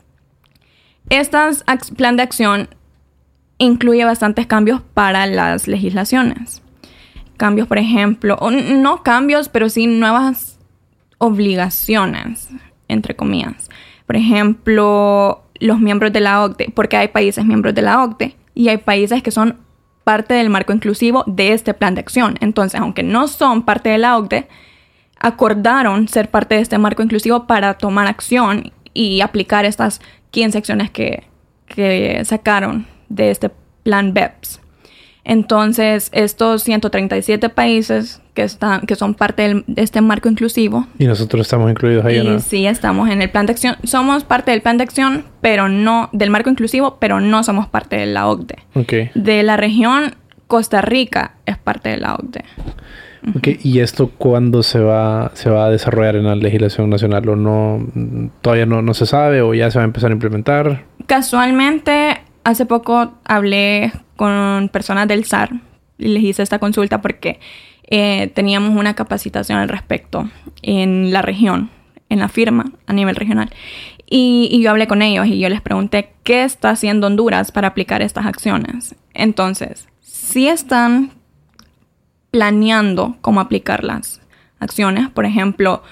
este 1.10 1.38
plan 1.96 2.16
de 2.16 2.22
acción 2.22 2.68
incluye 3.58 4.04
bastantes 4.04 4.46
cambios 4.46 4.80
para 4.94 5.26
las 5.26 5.68
legislaciones. 5.68 6.62
Cambios, 7.36 7.68
por 7.68 7.78
ejemplo, 7.78 8.38
no 8.50 9.02
cambios, 9.02 9.48
pero 9.48 9.68
sí 9.68 9.86
nuevas 9.86 10.58
obligaciones, 11.18 12.48
entre 12.88 13.14
comillas. 13.14 13.68
Por 14.06 14.16
ejemplo, 14.16 15.44
los 15.60 15.78
miembros 15.80 16.12
de 16.12 16.20
la 16.20 16.42
OCDE, 16.44 16.72
porque 16.74 16.96
hay 16.96 17.08
países 17.08 17.44
miembros 17.44 17.74
de 17.74 17.82
la 17.82 18.02
OCDE 18.02 18.36
y 18.54 18.68
hay 18.68 18.78
países 18.78 19.22
que 19.22 19.30
son 19.30 19.58
parte 20.04 20.34
del 20.34 20.50
marco 20.50 20.72
inclusivo 20.72 21.22
de 21.26 21.52
este 21.52 21.74
plan 21.74 21.94
de 21.94 22.00
acción. 22.00 22.36
Entonces, 22.40 22.80
aunque 22.80 23.02
no 23.02 23.28
son 23.28 23.62
parte 23.62 23.90
de 23.90 23.98
la 23.98 24.16
OCDE, 24.16 24.48
acordaron 25.20 26.08
ser 26.08 26.30
parte 26.30 26.54
de 26.54 26.62
este 26.62 26.78
marco 26.78 27.02
inclusivo 27.02 27.46
para 27.46 27.74
tomar 27.74 28.06
acción 28.06 28.72
y 28.94 29.20
aplicar 29.20 29.64
estas 29.64 30.00
15 30.30 30.58
acciones 30.58 30.90
que, 30.90 31.24
que 31.66 32.22
sacaron 32.24 32.86
de 33.08 33.30
este 33.30 33.50
plan 33.82 34.14
BEPS. 34.14 34.60
Entonces, 35.28 36.08
estos 36.14 36.62
137 36.62 37.50
países 37.50 38.22
que, 38.32 38.42
están, 38.44 38.80
que 38.86 38.94
son 38.94 39.12
parte 39.12 39.62
de 39.66 39.82
este 39.82 40.00
marco 40.00 40.30
inclusivo. 40.30 40.86
Y 40.98 41.06
nosotros 41.06 41.42
estamos 41.42 41.70
incluidos 41.70 42.02
ahí, 42.06 42.24
¿no? 42.24 42.40
Sí, 42.40 42.66
estamos 42.66 43.10
en 43.10 43.20
el 43.20 43.28
plan 43.28 43.44
de 43.44 43.52
acción. 43.52 43.76
Somos 43.84 44.24
parte 44.24 44.52
del 44.52 44.62
plan 44.62 44.78
de 44.78 44.84
acción, 44.84 45.26
pero 45.42 45.68
no 45.68 46.08
del 46.12 46.30
marco 46.30 46.48
inclusivo, 46.48 46.96
pero 46.98 47.20
no 47.20 47.44
somos 47.44 47.66
parte 47.66 47.96
de 47.96 48.06
la 48.06 48.26
OCDE. 48.26 48.56
Okay. 48.72 49.10
De 49.14 49.42
la 49.42 49.58
región, 49.58 50.14
Costa 50.46 50.80
Rica 50.80 51.34
es 51.44 51.58
parte 51.58 51.90
de 51.90 51.98
la 51.98 52.14
OCDE. 52.14 52.44
Okay. 53.36 53.58
¿Y 53.62 53.80
esto 53.80 54.10
cuándo 54.16 54.62
se 54.62 54.78
va, 54.78 55.32
se 55.34 55.50
va 55.50 55.66
a 55.66 55.70
desarrollar 55.70 56.16
en 56.16 56.24
la 56.24 56.36
legislación 56.36 56.88
nacional? 56.88 57.28
¿O 57.28 57.36
no, 57.36 57.86
todavía 58.40 58.64
no, 58.64 58.80
no 58.80 58.94
se 58.94 59.04
sabe 59.04 59.42
o 59.42 59.52
ya 59.52 59.70
se 59.70 59.78
va 59.78 59.82
a 59.82 59.86
empezar 59.86 60.10
a 60.10 60.14
implementar? 60.14 60.84
Casualmente, 61.06 62.17
hace 62.44 62.66
poco 62.66 63.14
hablé 63.24 63.92
con 64.16 64.68
personas 64.72 65.08
del 65.08 65.24
SAR 65.24 65.50
y 65.98 66.08
les 66.08 66.22
hice 66.22 66.42
esta 66.42 66.58
consulta 66.58 67.00
porque 67.00 67.40
eh, 67.84 68.30
teníamos 68.34 68.76
una 68.76 68.94
capacitación 68.94 69.58
al 69.58 69.68
respecto 69.68 70.28
en 70.62 71.12
la 71.12 71.22
región, 71.22 71.70
en 72.08 72.18
la 72.20 72.28
firma 72.28 72.72
a 72.86 72.92
nivel 72.92 73.16
regional. 73.16 73.50
Y, 74.10 74.48
y, 74.50 74.62
yo 74.62 74.70
hablé 74.70 74.86
con 74.86 75.02
ellos 75.02 75.26
y 75.26 75.38
yo 75.38 75.50
les 75.50 75.60
pregunté 75.60 76.14
qué 76.22 76.44
está 76.44 76.70
haciendo 76.70 77.06
Honduras 77.06 77.52
para 77.52 77.68
aplicar 77.68 78.00
estas 78.00 78.24
acciones. 78.24 78.94
Entonces, 79.12 79.86
si 80.00 80.48
están 80.48 81.10
planeando 82.30 83.16
cómo 83.20 83.40
aplicar 83.40 83.84
las 83.84 84.20
acciones. 84.60 85.08
Por 85.08 85.24
ejemplo, 85.24 85.82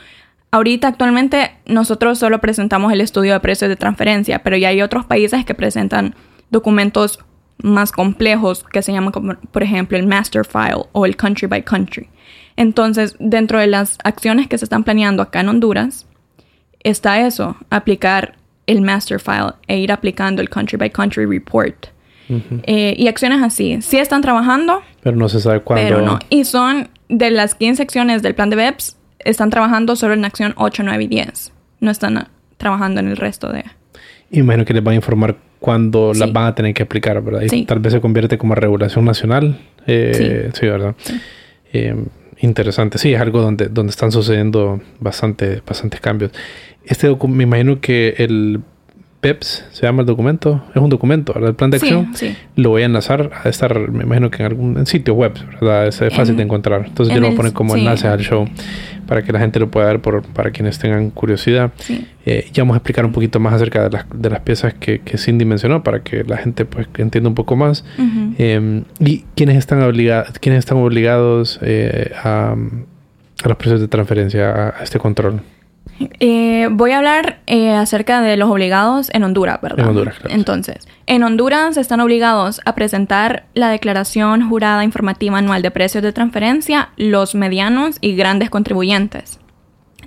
ahorita 0.51 0.89
actualmente 0.89 1.53
nosotros 1.67 2.19
solo 2.19 2.41
presentamos 2.41 2.93
el 2.93 3.01
estudio 3.01 3.33
de 3.33 3.41
precios 3.41 3.69
de 3.69 3.77
transferencia, 3.77 4.43
pero 4.43 4.57
ya 4.57 4.69
hay 4.69 4.83
otros 4.83 5.05
países 5.05 5.45
que 5.45 5.55
presentan 5.55 6.15
documentos 6.51 7.19
más 7.59 7.93
complejos 7.93 8.65
que 8.65 8.83
se 8.83 8.93
llaman, 8.93 9.13
como, 9.13 9.35
por 9.35 9.63
ejemplo, 9.63 9.97
el 9.97 10.07
master 10.07 10.45
file 10.45 10.85
o 10.93 11.07
el 11.07 11.17
country 11.17 11.49
by 11.49 11.63
country. 11.63 12.09
Entonces, 12.57 13.17
dentro 13.19 13.59
de 13.59 13.67
las 13.67 13.99
acciones 14.05 14.49
que 14.49 14.59
se 14.59 14.65
están 14.65 14.85
planeando 14.85 15.23
acá 15.23 15.41
en 15.41 15.49
Honduras, 15.49 16.07
está 16.81 17.27
eso, 17.27 17.57
aplicar 17.71 18.37
el 18.67 18.81
master 18.81 19.21
file 19.21 19.53
e 19.69 19.79
ir 19.79 19.93
aplicando 19.93 20.43
el 20.43 20.49
country 20.49 20.77
by 20.77 20.91
country 20.91 21.27
report. 21.27 21.87
Eh, 22.29 22.95
y 22.99 23.07
acciones 23.07 23.41
así. 23.41 23.81
Sí 23.83 23.99
están 23.99 24.21
trabajando. 24.21 24.83
Pero 25.01 25.17
no 25.17 25.29
se 25.29 25.39
sabe 25.39 25.61
cuándo. 25.61 25.85
Pero 25.85 26.03
no. 26.03 26.19
Y 26.29 26.45
son 26.45 26.89
de 27.09 27.31
las 27.31 27.55
15 27.55 27.83
acciones 27.83 28.23
del 28.23 28.35
plan 28.35 28.51
de 28.51 28.57
BEPS, 28.57 28.97
están 29.21 29.51
trabajando 29.51 29.97
solo 29.97 30.15
en 30.15 30.25
acción 30.25 30.53
8, 30.57 30.83
9 30.85 31.05
y 31.05 31.07
10. 31.07 31.53
No 31.81 31.91
están 31.91 32.29
trabajando 32.57 33.01
en 33.01 33.09
el 33.09 33.17
resto 33.17 33.53
de... 33.53 33.65
Imagino 34.31 34.65
que 34.65 34.75
les 34.75 34.83
van 34.83 34.93
a 34.93 34.97
informar 34.97 35.37
cuándo 35.61 36.13
las 36.15 36.33
van 36.33 36.47
a 36.47 36.55
tener 36.55 36.75
que 36.75 36.83
aplicar, 36.83 37.23
¿verdad? 37.23 37.43
Y 37.51 37.65
tal 37.65 37.79
vez 37.81 37.93
se 37.93 38.01
convierte 38.01 38.39
como 38.39 38.55
regulación 38.55 39.05
nacional. 39.05 39.59
Eh, 39.87 40.51
sí. 40.53 40.67
¿verdad? 40.67 40.95
Eh, 41.73 41.95
interesante. 42.41 42.99
Sí, 42.99 43.15
es 43.15 43.21
algo 43.21 43.41
donde, 43.41 43.69
donde 43.69 43.91
están 43.91 44.13
sucediendo 44.13 44.81
bastante, 45.01 45.63
bastantes 45.67 46.01
cambios. 46.01 46.33
Este 46.85 47.15
me 47.27 47.45
imagino 47.45 47.81
que 47.81 48.15
el 48.19 48.61
PEPS, 49.21 49.65
se 49.73 49.83
llama 49.83 50.03
el 50.03 50.07
documento, 50.07 50.63
es 50.75 50.81
un 50.81 50.91
documento, 50.91 51.33
¿verdad? 51.33 51.51
El 51.51 51.57
plan 51.57 51.71
de 51.71 51.79
acción. 51.79 52.15
Sí, 52.15 52.37
Lo 52.55 52.71
voy 52.71 52.83
a 52.83 52.85
enlazar 52.85 53.31
a 53.43 53.49
estar, 53.49 53.91
me 53.91 54.05
imagino 54.05 54.31
que 54.31 54.43
en 54.43 54.47
algún 54.47 54.87
sitio 54.87 55.15
web, 55.15 55.33
¿verdad? 55.61 55.89
Es 55.89 55.99
fácil 56.15 56.37
de 56.37 56.43
encontrar. 56.43 56.85
Entonces 56.87 57.15
yo 57.15 57.21
lo 57.21 57.29
voy 57.29 57.35
a 57.35 57.37
poner 57.37 57.53
como 57.53 57.75
enlace 57.77 58.07
al 58.07 58.21
show 58.21 58.47
para 59.07 59.23
que 59.23 59.33
la 59.33 59.39
gente 59.39 59.59
lo 59.59 59.71
pueda 59.71 59.87
ver 59.87 60.01
por, 60.01 60.23
para 60.23 60.51
quienes 60.51 60.79
tengan 60.79 61.11
curiosidad. 61.11 61.73
Eh, 62.25 62.49
ya 62.53 62.63
vamos 62.63 62.75
a 62.75 62.79
explicar 62.79 63.05
un 63.05 63.13
poquito 63.13 63.41
más 63.41 63.55
acerca 63.55 63.83
de 63.85 63.91
las, 63.91 64.07
de 64.13 64.31
las 64.31 64.41
piezas 64.41 64.75
que, 64.75 65.01
que 65.01 65.19
Cindy 65.19 65.45
mencionó 65.45 65.83
para 65.83 66.03
que 66.03 66.25
la 66.25 66.37
gente 66.37 66.65
pues 66.65 66.89
entienda 66.99 67.29
un 67.29 67.35
poco 67.35 67.57
más. 67.57 67.85
Em, 68.39 68.85
y 68.99 69.25
quiénes 69.35 69.57
están, 69.57 69.83
obligados 69.83 70.39
quiénes 70.41 70.61
están 70.61 70.79
obligados 70.79 71.59
eh, 71.63 72.13
a, 72.23 72.55
a 73.45 73.49
los 73.49 73.57
precios 73.57 73.81
de 73.81 73.89
transferencia, 73.89 74.75
a 74.79 74.83
este 74.83 74.99
control. 74.99 75.41
Eh, 76.21 76.69
voy 76.71 76.93
a 76.93 76.99
hablar 76.99 77.41
eh, 77.47 77.73
acerca 77.73 78.21
de 78.21 78.37
los 78.37 78.51
obligados 78.51 79.11
en 79.13 79.25
Honduras, 79.25 79.61
¿verdad? 79.61 79.81
En 79.81 79.89
Honduras, 79.89 80.17
claro. 80.19 80.35
Entonces, 80.35 80.89
en 81.07 81.23
Honduras 81.23 81.77
están 81.77 82.01
obligados 82.01 82.61
a 82.65 82.75
presentar 82.75 83.47
la 83.55 83.69
declaración 83.69 84.49
jurada 84.49 84.85
informativa 84.85 85.39
anual 85.39 85.63
de 85.63 85.71
precios 85.71 86.03
de 86.03 86.13
transferencia 86.13 86.91
los 86.97 87.35
medianos 87.35 87.97
y 88.01 88.15
grandes 88.17 88.51
contribuyentes. 88.51 89.39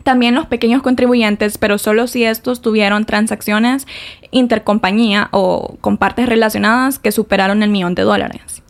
También 0.03 0.35
los 0.35 0.47
pequeños 0.47 0.81
contribuyentes, 0.81 1.57
pero 1.57 1.77
solo 1.77 2.07
si 2.07 2.23
estos 2.23 2.61
tuvieron 2.61 3.05
transacciones 3.05 3.85
intercompañía 4.31 5.29
o 5.31 5.77
con 5.81 5.97
partes 5.97 6.27
relacionadas 6.27 6.99
que 6.99 7.11
superaron 7.11 7.63
el 7.63 7.69
millón 7.69 7.95
de 7.95 8.03
dólares. 8.03 8.63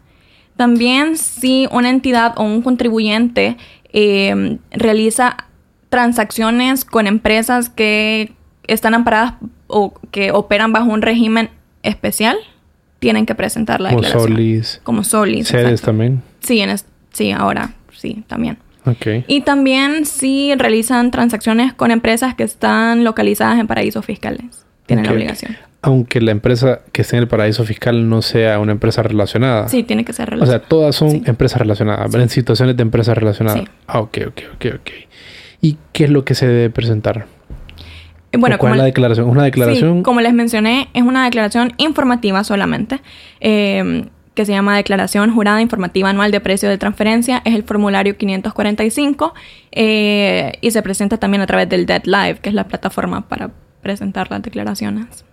También 0.55 1.15
si 1.17 1.67
una 1.71 1.89
entidad 1.89 2.33
o 2.37 2.43
un 2.43 2.61
contribuyente 2.61 3.57
eh, 3.93 4.57
realiza 4.71 5.48
transacciones 5.89 6.85
con 6.85 7.07
empresas 7.07 7.69
que 7.69 8.33
están 8.67 8.93
amparadas 8.93 9.33
o 9.67 9.93
que 10.11 10.31
operan 10.31 10.71
bajo 10.71 10.89
un 10.89 11.01
régimen 11.01 11.49
especial, 11.83 12.37
tienen 12.99 13.25
que 13.25 13.35
presentar 13.35 13.81
la 13.81 13.89
Como 13.89 14.01
declaración. 14.01 14.37
Solis. 14.37 14.81
Como 14.83 15.03
Solis. 15.03 15.47
Sedes 15.47 15.81
también. 15.81 16.21
Sí, 16.41 16.59
en 16.59 16.75
sí, 17.11 17.31
ahora 17.31 17.73
sí, 17.91 18.23
también. 18.27 18.57
Okay. 18.85 19.25
Y 19.27 19.41
también 19.41 20.05
si 20.05 20.53
realizan 20.55 21.11
transacciones 21.11 21.73
con 21.73 21.91
empresas 21.91 22.33
que 22.35 22.43
están 22.43 23.03
localizadas 23.03 23.59
en 23.59 23.67
paraísos 23.67 24.05
fiscales. 24.05 24.65
Tienen 24.85 25.05
la 25.05 25.11
obligación. 25.11 25.57
Aunque 25.81 26.19
la 26.19 26.31
empresa 26.31 26.81
que 26.91 27.03
esté 27.03 27.15
en 27.15 27.23
el 27.23 27.27
paraíso 27.27 27.63
fiscal 27.63 28.09
no 28.09 28.21
sea 28.21 28.59
una 28.59 28.71
empresa 28.71 29.03
relacionada. 29.03 29.69
Sí, 29.69 29.83
tiene 29.83 30.03
que 30.03 30.13
ser 30.13 30.29
relacionada. 30.29 30.57
O 30.57 30.59
sea, 30.59 30.67
todas 30.67 30.95
son 30.95 31.23
empresas 31.25 31.59
relacionadas, 31.59 32.13
en 32.15 32.29
situaciones 32.29 32.75
de 32.75 32.81
empresas 32.81 33.17
relacionadas. 33.17 33.61
Sí. 33.61 33.67
Ah, 33.87 33.99
ok, 33.99 34.17
ok, 34.27 34.41
ok, 34.55 34.65
ok. 34.75 34.89
¿Y 35.61 35.77
qué 35.93 36.05
es 36.05 36.09
lo 36.09 36.23
que 36.23 36.35
se 36.35 36.47
debe 36.47 36.69
presentar? 36.69 37.27
Bueno, 38.37 38.57
¿Cuál 38.59 38.73
es 38.73 38.77
la 38.77 38.85
declaración? 38.85 39.29
¿Una 39.29 39.43
declaración? 39.43 39.97
Sí, 39.97 40.03
como 40.03 40.21
les 40.21 40.33
mencioné, 40.33 40.89
es 40.93 41.01
una 41.01 41.25
declaración 41.25 41.73
informativa 41.77 42.43
solamente, 42.43 43.01
eh, 43.39 44.05
que 44.35 44.45
se 44.45 44.51
llama 44.51 44.77
Declaración 44.77 45.33
Jurada 45.33 45.61
Informativa 45.61 46.09
Anual 46.09 46.31
de 46.31 46.39
Precio 46.39 46.69
de 46.69 46.77
Transferencia. 46.77 47.41
Es 47.43 47.55
el 47.55 47.63
formulario 47.63 48.15
545 48.15 49.33
eh, 49.71 50.53
y 50.61 50.71
se 50.71 50.81
presenta 50.81 51.17
también 51.17 51.41
a 51.41 51.47
través 51.47 51.67
del 51.67 51.85
Dead 51.85 52.03
Live, 52.05 52.37
que 52.41 52.49
es 52.49 52.55
la 52.55 52.65
plataforma 52.65 53.27
para 53.27 53.51
presentar 53.81 54.31
las 54.31 54.41
declaraciones. 54.41 55.25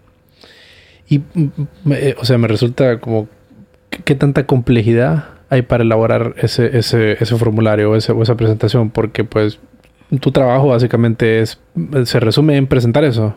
Y, 1.09 1.18
mm, 1.18 1.50
eh, 1.92 2.16
o 2.18 2.25
sea, 2.25 2.38
me 2.38 2.49
resulta 2.49 2.99
como, 2.99 3.28
¿qué 4.04 4.14
tanta 4.14 4.45
complejidad 4.47 5.26
hay 5.50 5.62
para 5.62 5.85
elaborar 5.85 6.35
ese, 6.38 6.76
ese, 6.76 7.12
ese 7.23 7.37
formulario 7.37 7.95
ese, 7.95 8.11
o 8.11 8.23
esa 8.23 8.37
presentación? 8.37 8.90
Porque, 8.90 9.23
pues, 9.23 9.61
tu 10.21 10.31
trabajo 10.33 10.69
básicamente 10.69 11.41
es, 11.41 11.59
se 12.05 12.21
resume 12.21 12.57
en 12.57 12.67
presentar 12.67 13.05
eso. 13.05 13.35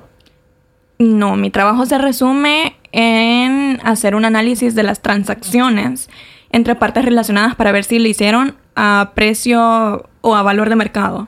No, 1.00 1.36
mi 1.36 1.50
trabajo 1.50 1.86
se 1.86 1.98
resume 1.98 2.76
en 2.92 3.80
hacer 3.84 4.16
un 4.16 4.26
análisis 4.26 4.76
de 4.76 4.84
las 4.84 5.02
transacciones 5.02 6.10
entre 6.52 6.76
partes 6.76 7.06
relacionadas 7.06 7.56
para 7.56 7.72
ver 7.72 7.84
si 7.84 8.00
le 8.00 8.10
hicieron 8.10 8.56
a 8.76 9.12
precio 9.16 10.10
o 10.22 10.36
a 10.36 10.44
valor 10.44 10.70
de 10.70 10.76
mercado. 10.76 11.28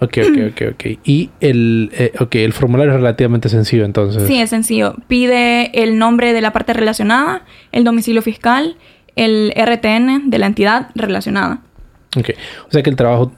Ok, 0.00 0.18
ok, 0.18 0.38
ok, 0.50 0.62
ok. 0.74 0.98
Y 1.04 1.30
el, 1.40 1.90
eh, 1.92 2.12
okay, 2.18 2.42
el 2.42 2.52
formulario 2.52 2.92
es 2.92 2.96
relativamente 2.96 3.48
sencillo 3.48 3.84
entonces. 3.84 4.26
Sí, 4.26 4.40
es 4.40 4.50
sencillo. 4.50 4.96
Pide 5.08 5.82
el 5.82 5.98
nombre 5.98 6.32
de 6.32 6.40
la 6.40 6.52
parte 6.52 6.72
relacionada, 6.72 7.44
el 7.72 7.84
domicilio 7.84 8.22
fiscal, 8.22 8.76
el 9.16 9.52
RTN 9.54 10.30
de 10.30 10.38
la 10.38 10.46
entidad 10.46 10.88
relacionada. 10.94 11.60
Ok. 12.16 12.30
O 12.68 12.72
sea 12.72 12.82
que 12.82 12.90
el 12.90 12.96
trabajo, 12.96 13.32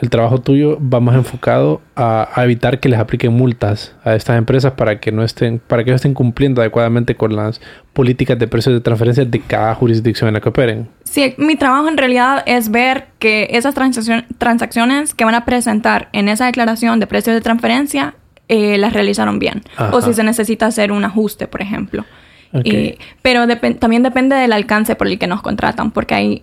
el 0.00 0.10
trabajo 0.10 0.40
tuyo 0.40 0.78
va 0.80 1.00
más 1.00 1.14
enfocado 1.14 1.80
a, 1.94 2.28
a, 2.34 2.44
evitar 2.44 2.80
que 2.80 2.88
les 2.88 2.98
apliquen 2.98 3.32
multas 3.32 3.94
a 4.04 4.14
estas 4.14 4.36
empresas 4.36 4.72
para 4.72 4.98
que 4.98 5.12
no 5.12 5.22
estén, 5.22 5.60
para 5.60 5.84
que 5.84 5.90
no 5.90 5.96
estén 5.96 6.14
cumpliendo 6.14 6.60
adecuadamente 6.60 7.14
con 7.14 7.36
las 7.36 7.60
políticas 7.92 8.38
de 8.38 8.48
precios 8.48 8.74
de 8.74 8.80
transferencia 8.80 9.24
de 9.24 9.40
cada 9.40 9.74
jurisdicción 9.74 10.28
en 10.28 10.34
la 10.34 10.40
que 10.40 10.48
operen. 10.48 10.88
Sí, 11.04 11.34
mi 11.38 11.54
trabajo 11.54 11.88
en 11.88 11.96
realidad 11.96 12.42
es 12.46 12.70
ver 12.70 13.06
que 13.20 13.48
esas 13.52 13.74
transaccion 13.74 14.24
transacciones 14.38 15.14
que 15.14 15.24
van 15.24 15.36
a 15.36 15.44
presentar 15.44 16.08
en 16.12 16.28
esa 16.28 16.46
declaración 16.46 16.98
de 16.98 17.06
precios 17.06 17.34
de 17.34 17.40
transferencia 17.40 18.14
eh, 18.48 18.78
las 18.78 18.92
realizaron 18.92 19.38
bien. 19.38 19.62
Ajá. 19.76 19.94
O 19.94 20.02
si 20.02 20.12
se 20.12 20.24
necesita 20.24 20.66
hacer 20.66 20.90
un 20.90 21.04
ajuste, 21.04 21.46
por 21.46 21.62
ejemplo. 21.62 22.04
Okay. 22.52 22.72
Y, 22.72 22.98
pero 23.22 23.46
dep 23.46 23.78
también 23.78 24.02
depende 24.02 24.36
del 24.36 24.52
alcance 24.52 24.96
por 24.96 25.06
el 25.06 25.18
que 25.18 25.26
nos 25.26 25.40
contratan, 25.40 25.92
porque 25.92 26.14
hay 26.14 26.42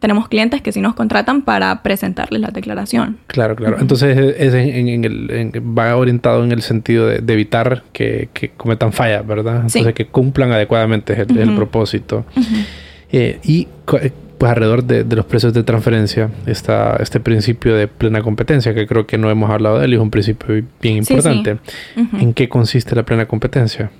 tenemos 0.00 0.28
clientes 0.28 0.62
que 0.62 0.72
sí 0.72 0.80
nos 0.80 0.94
contratan 0.94 1.42
para 1.42 1.82
presentarles 1.82 2.40
la 2.40 2.48
declaración. 2.48 3.18
Claro, 3.26 3.54
claro. 3.54 3.74
Uh 3.74 3.78
-huh. 3.78 3.82
Entonces 3.82 4.18
es 4.38 4.54
en, 4.54 4.88
en 4.88 5.04
el, 5.04 5.30
en, 5.30 5.52
va 5.78 5.94
orientado 5.94 6.42
en 6.42 6.52
el 6.52 6.62
sentido 6.62 7.06
de, 7.06 7.18
de 7.20 7.32
evitar 7.32 7.84
que, 7.92 8.30
que, 8.32 8.48
cometan 8.48 8.92
fallas, 8.92 9.26
¿verdad? 9.26 9.56
Entonces 9.56 9.84
sí. 9.84 9.92
que 9.92 10.06
cumplan 10.06 10.52
adecuadamente 10.52 11.12
el, 11.12 11.30
uh 11.30 11.34
-huh. 11.34 11.42
el 11.42 11.54
propósito. 11.54 12.24
Uh 12.34 12.40
-huh. 12.40 12.64
eh, 13.12 13.38
y 13.44 13.68
pues 13.84 14.12
alrededor 14.50 14.84
de, 14.84 15.04
de, 15.04 15.16
los 15.16 15.26
precios 15.26 15.52
de 15.52 15.62
transferencia 15.62 16.30
está 16.46 16.96
este 16.98 17.20
principio 17.20 17.76
de 17.76 17.86
plena 17.86 18.22
competencia, 18.22 18.72
que 18.72 18.86
creo 18.86 19.06
que 19.06 19.18
no 19.18 19.30
hemos 19.30 19.50
hablado 19.50 19.78
de 19.78 19.84
él 19.84 19.92
y 19.92 19.96
es 19.96 20.00
un 20.00 20.10
principio 20.10 20.64
bien 20.80 20.96
importante. 20.96 21.58
Sí, 21.94 22.08
sí. 22.10 22.16
¿En 22.20 22.32
qué 22.32 22.48
consiste 22.48 22.96
la 22.96 23.02
plena 23.02 23.26
competencia? 23.26 23.90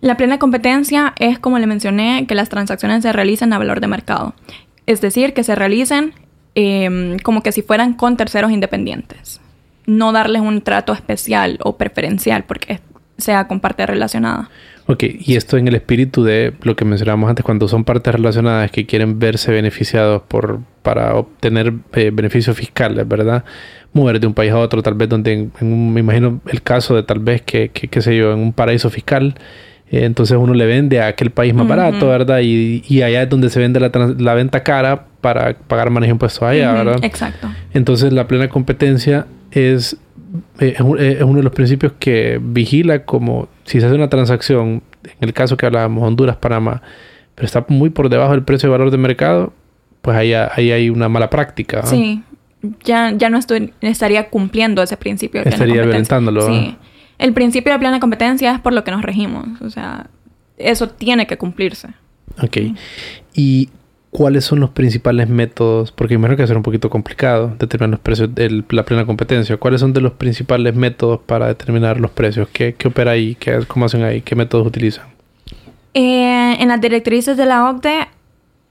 La 0.00 0.16
plena 0.16 0.38
competencia 0.38 1.14
es, 1.18 1.38
como 1.38 1.58
le 1.58 1.66
mencioné, 1.66 2.26
que 2.26 2.34
las 2.34 2.48
transacciones 2.48 3.02
se 3.02 3.12
realicen 3.12 3.52
a 3.52 3.58
valor 3.58 3.80
de 3.80 3.86
mercado. 3.86 4.34
Es 4.86 5.00
decir, 5.00 5.34
que 5.34 5.44
se 5.44 5.54
realicen 5.54 6.12
eh, 6.54 7.16
como 7.22 7.42
que 7.42 7.52
si 7.52 7.62
fueran 7.62 7.94
con 7.94 8.16
terceros 8.16 8.52
independientes. 8.52 9.40
No 9.86 10.12
darles 10.12 10.42
un 10.42 10.62
trato 10.62 10.92
especial 10.92 11.58
o 11.62 11.76
preferencial 11.76 12.44
porque 12.44 12.80
sea 13.18 13.46
con 13.46 13.60
parte 13.60 13.86
relacionada. 13.86 14.50
Ok, 14.86 15.04
y 15.18 15.36
esto 15.36 15.56
en 15.56 15.66
el 15.66 15.74
espíritu 15.76 16.24
de 16.24 16.52
lo 16.62 16.76
que 16.76 16.84
mencionábamos 16.84 17.30
antes, 17.30 17.44
cuando 17.44 17.68
son 17.68 17.84
partes 17.84 18.14
relacionadas 18.14 18.70
que 18.70 18.84
quieren 18.84 19.18
verse 19.18 19.50
beneficiados 19.50 20.22
por, 20.28 20.60
para 20.82 21.14
obtener 21.14 21.72
eh, 21.94 22.10
beneficios 22.12 22.56
fiscales, 22.56 23.08
¿verdad? 23.08 23.44
Mover 23.94 24.20
de 24.20 24.26
un 24.26 24.34
país 24.34 24.52
a 24.52 24.58
otro, 24.58 24.82
tal 24.82 24.94
vez 24.94 25.08
donde, 25.08 25.32
en, 25.32 25.52
un, 25.60 25.94
me 25.94 26.00
imagino 26.00 26.40
el 26.46 26.62
caso 26.62 26.94
de 26.94 27.02
tal 27.02 27.20
vez 27.20 27.40
que, 27.42 27.70
que, 27.70 27.88
qué 27.88 28.02
sé 28.02 28.16
yo, 28.16 28.32
en 28.32 28.40
un 28.40 28.52
paraíso 28.52 28.90
fiscal, 28.90 29.36
entonces 29.98 30.36
uno 30.36 30.54
le 30.54 30.66
vende 30.66 31.00
a 31.00 31.08
aquel 31.08 31.30
país 31.30 31.54
más 31.54 31.64
uh 31.64 31.66
-huh. 31.66 31.76
barato, 31.76 32.08
¿verdad? 32.08 32.40
Y, 32.42 32.82
y, 32.88 33.02
allá 33.02 33.22
es 33.22 33.28
donde 33.28 33.50
se 33.50 33.60
vende 33.60 33.80
la, 33.80 33.90
la, 34.18 34.34
venta 34.34 34.62
cara 34.62 35.04
para 35.20 35.54
pagar 35.54 35.90
manejo 35.90 36.08
de 36.08 36.12
impuestos 36.12 36.42
allá, 36.42 36.70
uh 36.70 36.74
-huh. 36.74 36.84
¿verdad? 36.84 37.04
Exacto. 37.04 37.48
Entonces 37.72 38.12
la 38.12 38.26
plena 38.26 38.48
competencia 38.48 39.26
es, 39.50 39.96
eh, 40.58 40.74
es, 40.78 40.80
uno 40.80 41.36
de 41.36 41.42
los 41.42 41.52
principios 41.52 41.92
que 41.98 42.40
vigila 42.42 43.04
como 43.04 43.48
si 43.64 43.80
se 43.80 43.86
hace 43.86 43.94
una 43.94 44.08
transacción, 44.08 44.82
en 45.04 45.28
el 45.28 45.32
caso 45.32 45.56
que 45.56 45.66
hablábamos, 45.66 46.02
Honduras, 46.02 46.36
Panamá, 46.36 46.82
pero 47.34 47.46
está 47.46 47.64
muy 47.68 47.90
por 47.90 48.08
debajo 48.08 48.32
del 48.32 48.42
precio 48.42 48.68
de 48.68 48.72
valor 48.72 48.90
de 48.90 48.98
mercado, 48.98 49.52
pues 50.02 50.16
ahí, 50.16 50.32
ahí 50.32 50.70
hay 50.70 50.90
una 50.90 51.08
mala 51.08 51.30
práctica. 51.30 51.82
Sí, 51.84 52.22
ya, 52.84 53.12
ya 53.12 53.28
no 53.28 53.38
estoy, 53.38 53.72
estaría 53.80 54.30
cumpliendo 54.30 54.82
ese 54.82 54.96
principio. 54.96 55.42
Estaría 55.44 55.82
violentándolo. 55.82 56.46
Sí 56.46 56.76
el 57.18 57.32
principio 57.32 57.72
de 57.72 57.78
plena 57.78 58.00
competencia 58.00 58.52
es 58.52 58.60
por 58.60 58.72
lo 58.72 58.84
que 58.84 58.90
nos 58.90 59.02
regimos. 59.02 59.60
O 59.60 59.70
sea, 59.70 60.06
eso 60.56 60.88
tiene 60.88 61.26
que 61.26 61.36
cumplirse. 61.36 61.88
Ok. 62.42 62.58
¿Y 63.34 63.70
cuáles 64.10 64.44
son 64.44 64.60
los 64.60 64.70
principales 64.70 65.28
métodos? 65.28 65.92
Porque 65.92 66.14
imagino 66.14 66.36
que 66.36 66.42
va 66.42 66.44
a 66.44 66.48
ser 66.48 66.56
un 66.56 66.62
poquito 66.62 66.90
complicado 66.90 67.54
determinar 67.58 67.90
los 67.90 68.00
precios 68.00 68.34
de 68.34 68.64
la 68.70 68.84
plena 68.84 69.06
competencia. 69.06 69.56
¿Cuáles 69.56 69.80
son 69.80 69.92
de 69.92 70.00
los 70.00 70.12
principales 70.12 70.74
métodos 70.74 71.20
para 71.26 71.48
determinar 71.48 72.00
los 72.00 72.10
precios? 72.10 72.48
¿Qué, 72.52 72.74
qué 72.74 72.88
opera 72.88 73.12
ahí? 73.12 73.34
¿Qué, 73.36 73.60
¿Cómo 73.66 73.86
hacen 73.86 74.02
ahí? 74.02 74.20
¿Qué 74.20 74.34
métodos 74.34 74.66
utilizan? 74.66 75.06
Eh, 75.94 76.56
en 76.58 76.68
las 76.68 76.80
directrices 76.80 77.36
de 77.36 77.46
la 77.46 77.70
OCDE, 77.70 78.08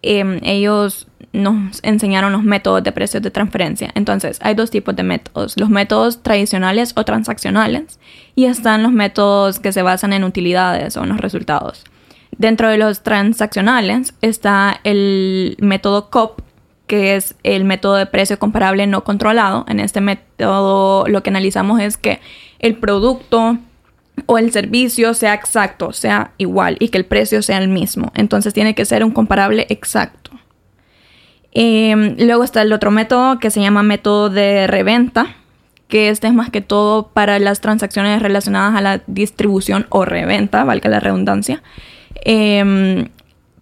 eh, 0.04 0.40
ellos 0.44 1.08
nos 1.34 1.80
enseñaron 1.82 2.32
los 2.32 2.44
métodos 2.44 2.84
de 2.84 2.92
precios 2.92 3.24
de 3.24 3.32
transferencia. 3.32 3.90
Entonces, 3.96 4.38
hay 4.42 4.54
dos 4.54 4.70
tipos 4.70 4.96
de 4.96 5.04
métodos, 5.04 5.58
los 5.58 5.70
métodos 5.70 6.22
tradicionales 6.22 6.94
o 6.96 7.04
transaccionales 7.04 8.00
y 8.36 8.46
están 8.46 8.84
los 8.84 8.92
métodos 8.92 9.60
que 9.60 9.72
se 9.72 9.82
basan 9.82 10.14
en 10.14 10.24
utilidades 10.24 10.96
o 10.96 11.04
en 11.04 11.10
los 11.10 11.20
resultados. 11.20 11.84
Dentro 12.38 12.70
de 12.70 12.78
los 12.78 13.02
transaccionales 13.02 14.14
está 14.22 14.80
el 14.84 15.56
método 15.60 16.10
COP, 16.10 16.42
que 16.88 17.16
es 17.16 17.36
el 17.44 17.64
método 17.64 17.96
de 17.96 18.06
precio 18.06 18.38
comparable 18.38 18.86
no 18.86 19.04
controlado. 19.04 19.66
En 19.68 19.80
este 19.80 20.02
método 20.02 21.06
lo 21.08 21.24
que 21.24 21.30
analizamos 21.32 21.80
es 21.82 21.98
que 21.98 22.20
el 22.60 22.76
producto 22.76 23.58
o 24.26 24.38
el 24.38 24.52
servicio 24.52 25.14
sea 25.14 25.34
exacto, 25.34 25.92
sea 25.92 26.32
igual 26.38 26.78
y 26.80 26.90
que 26.90 26.98
el 26.98 27.06
precio 27.06 27.42
sea 27.42 27.58
el 27.58 27.68
mismo. 27.68 28.12
Entonces 28.16 28.54
tiene 28.54 28.76
que 28.76 28.86
ser 28.86 29.04
un 29.04 29.12
comparable 29.12 29.66
exacto. 29.70 30.32
Eh, 31.52 32.16
luego 32.18 32.44
está 32.44 32.62
el 32.62 32.74
otro 32.74 32.92
método 32.92 33.40
que 33.40 33.52
se 33.52 33.62
llama 33.62 33.84
método 33.84 34.30
de 34.30 34.68
reventa, 34.68 35.36
que 35.88 36.10
este 36.10 36.28
es 36.28 36.34
más 36.34 36.50
que 36.50 36.62
todo 36.62 37.10
para 37.10 37.38
las 37.40 37.62
transacciones 37.62 38.22
relacionadas 38.22 38.76
a 38.76 38.82
la 38.82 39.02
distribución 39.08 39.86
o 39.90 40.06
reventa, 40.06 40.64
valga 40.64 40.90
la 40.90 41.00
redundancia. 41.00 41.62
Eh, 42.26 43.08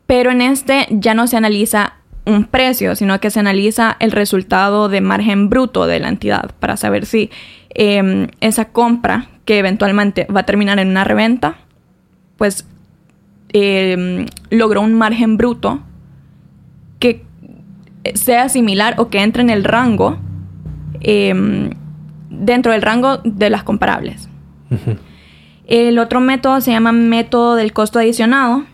pero 0.07 0.31
en 0.31 0.41
este 0.41 0.87
ya 0.89 1.13
no 1.13 1.27
se 1.27 1.37
analiza 1.37 1.93
un 2.25 2.45
precio, 2.45 2.95
sino 2.95 3.19
que 3.19 3.31
se 3.31 3.39
analiza 3.39 3.97
el 3.99 4.11
resultado 4.11 4.89
de 4.89 5.01
margen 5.01 5.49
bruto 5.49 5.87
de 5.87 5.99
la 5.99 6.09
entidad 6.09 6.51
para 6.59 6.77
saber 6.77 7.05
si 7.05 7.31
eh, 7.73 8.27
esa 8.39 8.65
compra 8.65 9.27
que 9.45 9.59
eventualmente 9.59 10.25
va 10.25 10.41
a 10.41 10.45
terminar 10.45 10.79
en 10.79 10.89
una 10.89 11.03
reventa, 11.03 11.55
pues 12.37 12.67
eh, 13.53 14.25
logró 14.49 14.81
un 14.81 14.93
margen 14.93 15.37
bruto 15.37 15.81
que 16.99 17.23
sea 18.13 18.49
similar 18.49 18.95
o 18.97 19.09
que 19.09 19.21
entre 19.21 19.41
en 19.41 19.49
el 19.49 19.63
rango, 19.63 20.17
eh, 21.01 21.69
dentro 22.29 22.71
del 22.71 22.81
rango 22.81 23.17
de 23.23 23.49
las 23.49 23.63
comparables. 23.63 24.29
Uh 24.69 24.75
-huh. 24.75 24.97
El 25.67 25.99
otro 25.99 26.19
método 26.19 26.59
se 26.61 26.71
llama 26.71 26.91
método 26.91 27.55
del 27.55 27.71
costo 27.73 27.99
adicionado, 27.99 28.65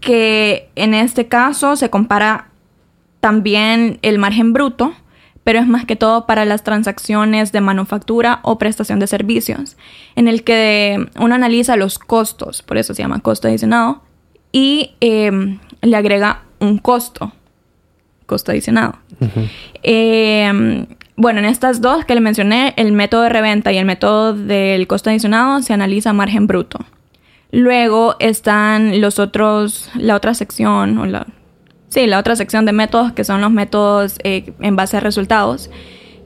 que 0.00 0.68
en 0.74 0.94
este 0.94 1.28
caso 1.28 1.76
se 1.76 1.90
compara 1.90 2.48
también 3.20 3.98
el 4.02 4.18
margen 4.18 4.52
bruto, 4.52 4.92
pero 5.46 5.60
es 5.60 5.68
más 5.68 5.84
que 5.84 5.94
todo 5.94 6.26
para 6.26 6.44
las 6.44 6.64
transacciones 6.64 7.52
de 7.52 7.60
manufactura 7.60 8.40
o 8.42 8.58
prestación 8.58 8.98
de 8.98 9.06
servicios, 9.06 9.76
en 10.16 10.26
el 10.26 10.42
que 10.42 11.06
uno 11.20 11.36
analiza 11.36 11.76
los 11.76 12.00
costos, 12.00 12.62
por 12.62 12.78
eso 12.78 12.94
se 12.94 13.02
llama 13.02 13.20
costo 13.20 13.46
adicionado, 13.46 14.02
y 14.50 14.96
eh, 15.00 15.30
le 15.82 15.96
agrega 15.96 16.42
un 16.58 16.78
costo 16.78 17.30
costo 18.26 18.50
adicionado. 18.50 18.96
Uh 19.20 19.24
-huh. 19.26 19.48
eh, 19.84 20.86
bueno, 21.14 21.38
en 21.38 21.44
estas 21.44 21.80
dos 21.80 22.04
que 22.04 22.16
le 22.16 22.20
mencioné, 22.20 22.74
el 22.76 22.90
método 22.90 23.22
de 23.22 23.28
reventa 23.28 23.70
y 23.72 23.78
el 23.78 23.84
método 23.84 24.34
del 24.34 24.88
costo 24.88 25.10
adicionado 25.10 25.62
se 25.62 25.72
analiza 25.72 26.12
margen 26.12 26.48
bruto. 26.48 26.80
Luego 27.52 28.16
están 28.18 29.00
los 29.00 29.20
otros, 29.20 29.92
la 29.94 30.16
otra 30.16 30.34
sección, 30.34 30.98
o 30.98 31.06
la, 31.06 31.24
sí, 31.88 32.06
la 32.06 32.18
otra 32.18 32.36
sección 32.36 32.66
de 32.66 32.72
métodos 32.72 33.12
que 33.12 33.24
son 33.24 33.40
los 33.40 33.50
métodos 33.50 34.18
eh, 34.24 34.52
en 34.60 34.76
base 34.76 34.96
a 34.96 35.00
resultados, 35.00 35.70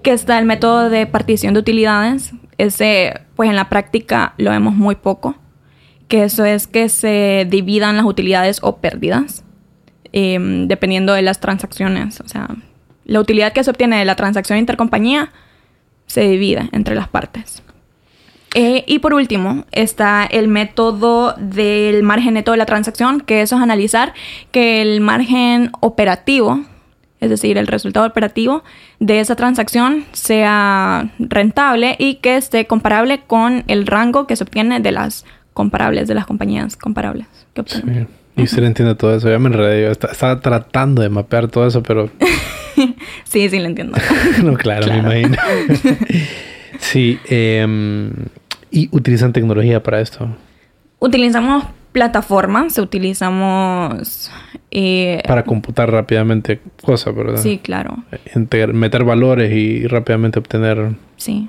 que 0.03 0.13
está 0.13 0.39
el 0.39 0.45
método 0.45 0.91
de 0.91 1.07
partición 1.07 1.55
de 1.55 1.61
utilidades. 1.61 2.33
Ese, 2.59 3.21
pues 3.37 3.49
en 3.49 3.57
la 3.57 3.69
práctica 3.69 4.35
lo 4.37 4.51
vemos 4.51 4.75
muy 4.75 4.95
poco, 4.95 5.37
que 6.09 6.25
eso 6.25 6.45
es 6.45 6.67
que 6.67 6.89
se 6.89 7.47
dividan 7.49 7.97
las 7.97 8.05
utilidades 8.05 8.59
o 8.63 8.77
pérdidas 8.77 9.45
eh, 10.13 10.39
dependiendo 10.67 11.15
de 11.15 11.23
las 11.23 11.41
transacciones. 11.41 12.21
O 12.21 12.29
sea, 12.29 12.49
la 13.05 13.21
utilidad 13.21 13.53
que 13.53 13.65
se 13.65 13.71
obtiene 13.71 13.99
de 13.99 14.05
la 14.05 14.17
transacción 14.17 14.59
intercompañía 14.59 15.33
se 16.07 16.23
divide 16.23 16.69
entre 16.73 16.95
las 16.95 17.09
partes. 17.09 17.63
Eh, 18.55 18.85
y 18.87 18.99
por 18.99 19.15
último 19.15 19.65
está 19.71 20.25
el 20.25 20.49
método 20.49 21.35
del 21.39 22.03
margen 22.03 22.35
neto 22.35 22.51
de 22.51 22.57
la 22.57 22.67
transacción, 22.67 23.21
que 23.21 23.43
eso 23.43 23.57
es 23.57 23.63
analizar 23.63 24.13
que 24.51 24.83
el 24.83 25.01
margen 25.01 25.71
operativo, 25.81 26.65
es 27.21 27.31
decir, 27.31 27.59
el 27.59 27.69
resultado 27.69 28.07
operativo 28.07 28.65
de 28.99 29.21
esa 29.21 29.37
transacción 29.37 30.05
sea 30.13 31.13
rentable 31.21 31.95
y 31.99 32.17
que 32.17 32.37
esté 32.37 32.67
comparable 32.67 33.21
con 33.25 33.63
el 33.69 33.87
rango 33.87 34.27
que 34.27 34.35
se 34.35 34.43
obtiene 34.43 34.81
de 34.81 34.91
las 34.91 35.25
comparables, 35.53 36.09
de 36.09 36.15
las 36.15 36.27
compañías 36.27 36.77
comparables 36.77 37.27
que 37.55 37.61
obtienen. 37.61 38.09
Sí. 38.09 38.43
Y 38.43 38.47
se 38.47 38.61
le 38.61 38.69
entiende 38.69 38.95
todo 38.95 39.15
eso. 39.15 39.29
Ya 39.29 39.39
me 39.39 39.49
enredé. 39.49 39.83
Yo 39.83 39.91
estaba 39.91 40.41
tratando 40.41 41.03
de 41.03 41.09
mapear 41.09 41.49
todo 41.49 41.67
eso, 41.67 41.83
pero... 41.83 42.11
sí, 43.25 43.49
sí, 43.49 43.59
lo 43.59 43.67
entiendo. 43.67 43.99
no, 44.43 44.55
claro, 44.55 44.87
claro, 44.87 45.03
me 45.09 45.21
imagino. 45.21 45.37
sí. 46.79 47.19
Eh, 47.29 48.11
¿Y 48.71 48.89
utilizan 48.93 49.33
tecnología 49.33 49.83
para 49.83 50.01
esto? 50.01 50.29
Utilizamos 50.99 51.65
plataforma, 51.93 52.71
se 52.71 52.81
utilizamos... 52.81 54.31
Eh, 54.71 55.23
Para 55.27 55.45
computar 55.45 55.91
rápidamente 55.91 56.61
cosas, 56.83 57.15
¿verdad? 57.15 57.39
Sí, 57.39 57.59
claro. 57.59 57.97
meter 58.73 59.05
valores 59.05 59.53
y 59.53 59.87
rápidamente 59.87 60.39
obtener... 60.39 60.95
Sí. 61.17 61.49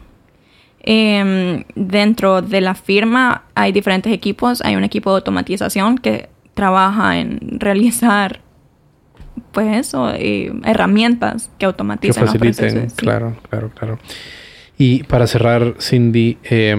Em, 0.84 1.64
dentro 1.76 2.42
de 2.42 2.60
la 2.60 2.74
firma 2.74 3.44
hay 3.54 3.72
diferentes 3.72 4.12
equipos. 4.12 4.62
Hay 4.62 4.76
un 4.76 4.84
equipo 4.84 5.12
de 5.12 5.18
automatización 5.18 6.00
que 6.00 6.30
trabaja 6.56 7.20
en 7.20 7.60
realizar, 7.60 8.42
pues 9.52 9.78
eso, 9.78 10.12
eh, 10.16 10.52
herramientas 10.66 11.52
que 11.60 11.68
automatizan 11.68 12.26
que 12.26 12.32
faciliten, 12.32 12.90
Claro, 12.96 13.36
claro, 13.50 13.70
claro. 13.76 14.00
Y 14.78 15.04
para 15.04 15.28
cerrar, 15.28 15.76
Cindy, 15.80 16.38
eh, 16.44 16.76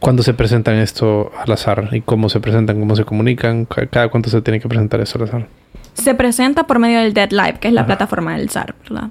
¿cuándo 0.00 0.22
se 0.22 0.34
presentan 0.34 0.76
esto 0.76 1.32
al 1.36 1.52
azar? 1.52 1.88
¿Y 1.92 2.02
cómo 2.02 2.28
se 2.28 2.40
presentan? 2.40 2.78
¿Cómo 2.78 2.94
se 2.96 3.04
comunican? 3.04 3.64
¿Cada 3.66 4.08
cuánto 4.08 4.28
se 4.30 4.42
tiene 4.42 4.60
que 4.60 4.68
presentar 4.68 5.00
esto 5.00 5.18
al 5.18 5.24
azar? 5.24 5.48
Se 5.94 6.14
presenta 6.14 6.66
por 6.66 6.78
medio 6.78 6.98
del 6.98 7.14
Dead 7.14 7.58
que 7.58 7.68
es 7.68 7.74
la 7.74 7.86
plataforma 7.86 8.36
del 8.36 8.50
SAR, 8.50 8.74
¿verdad? 8.82 9.10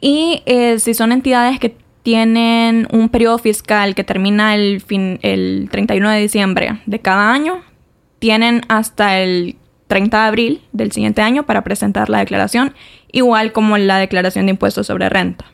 Y 0.00 0.42
eh, 0.46 0.78
si 0.80 0.92
son 0.92 1.12
entidades 1.12 1.58
que 1.58 1.76
tienen 2.02 2.86
un 2.92 3.08
periodo 3.08 3.38
fiscal 3.38 3.94
que 3.94 4.04
termina 4.04 4.54
el, 4.54 4.82
fin, 4.82 5.18
el 5.22 5.68
31 5.70 6.10
de 6.10 6.20
diciembre 6.20 6.80
de 6.84 6.98
cada 6.98 7.32
año, 7.32 7.62
tienen 8.18 8.60
hasta 8.68 9.18
el 9.20 9.56
30 9.86 10.20
de 10.20 10.26
abril 10.26 10.62
del 10.72 10.92
siguiente 10.92 11.22
año 11.22 11.44
para 11.46 11.64
presentar 11.64 12.10
la 12.10 12.18
declaración, 12.18 12.74
igual 13.10 13.52
como 13.52 13.78
la 13.78 13.98
declaración 13.98 14.46
de 14.46 14.50
impuestos 14.50 14.86
sobre 14.86 15.08
renta. 15.08 15.46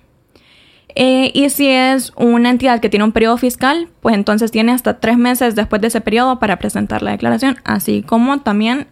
Eh, 0.94 1.30
y 1.34 1.48
si 1.50 1.68
es 1.68 2.12
una 2.16 2.50
entidad 2.50 2.80
que 2.80 2.88
tiene 2.88 3.04
un 3.04 3.12
periodo 3.12 3.36
fiscal, 3.36 3.88
pues 4.00 4.14
entonces 4.14 4.50
tiene 4.50 4.72
hasta 4.72 4.98
tres 4.98 5.16
meses 5.18 5.54
después 5.54 5.80
de 5.82 5.88
ese 5.88 6.00
periodo 6.00 6.38
para 6.38 6.58
presentar 6.58 7.02
la 7.02 7.12
declaración, 7.12 7.56
así 7.64 8.02
como 8.02 8.40
también 8.40 8.86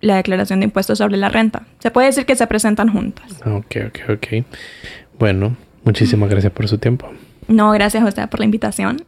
la 0.00 0.16
declaración 0.16 0.60
de 0.60 0.64
impuestos 0.64 0.98
sobre 0.98 1.16
la 1.16 1.28
renta. 1.28 1.62
Se 1.78 1.90
puede 1.90 2.08
decir 2.08 2.26
que 2.26 2.36
se 2.36 2.46
presentan 2.46 2.88
juntas. 2.90 3.40
Ok, 3.46 3.76
ok, 3.86 3.98
ok. 4.10 4.44
Bueno, 5.18 5.56
muchísimas 5.84 6.28
gracias 6.28 6.52
por 6.52 6.68
su 6.68 6.78
tiempo. 6.78 7.10
No, 7.48 7.70
gracias 7.72 8.02
a 8.02 8.06
usted 8.06 8.28
por 8.28 8.40
la 8.40 8.46
invitación. 8.46 9.04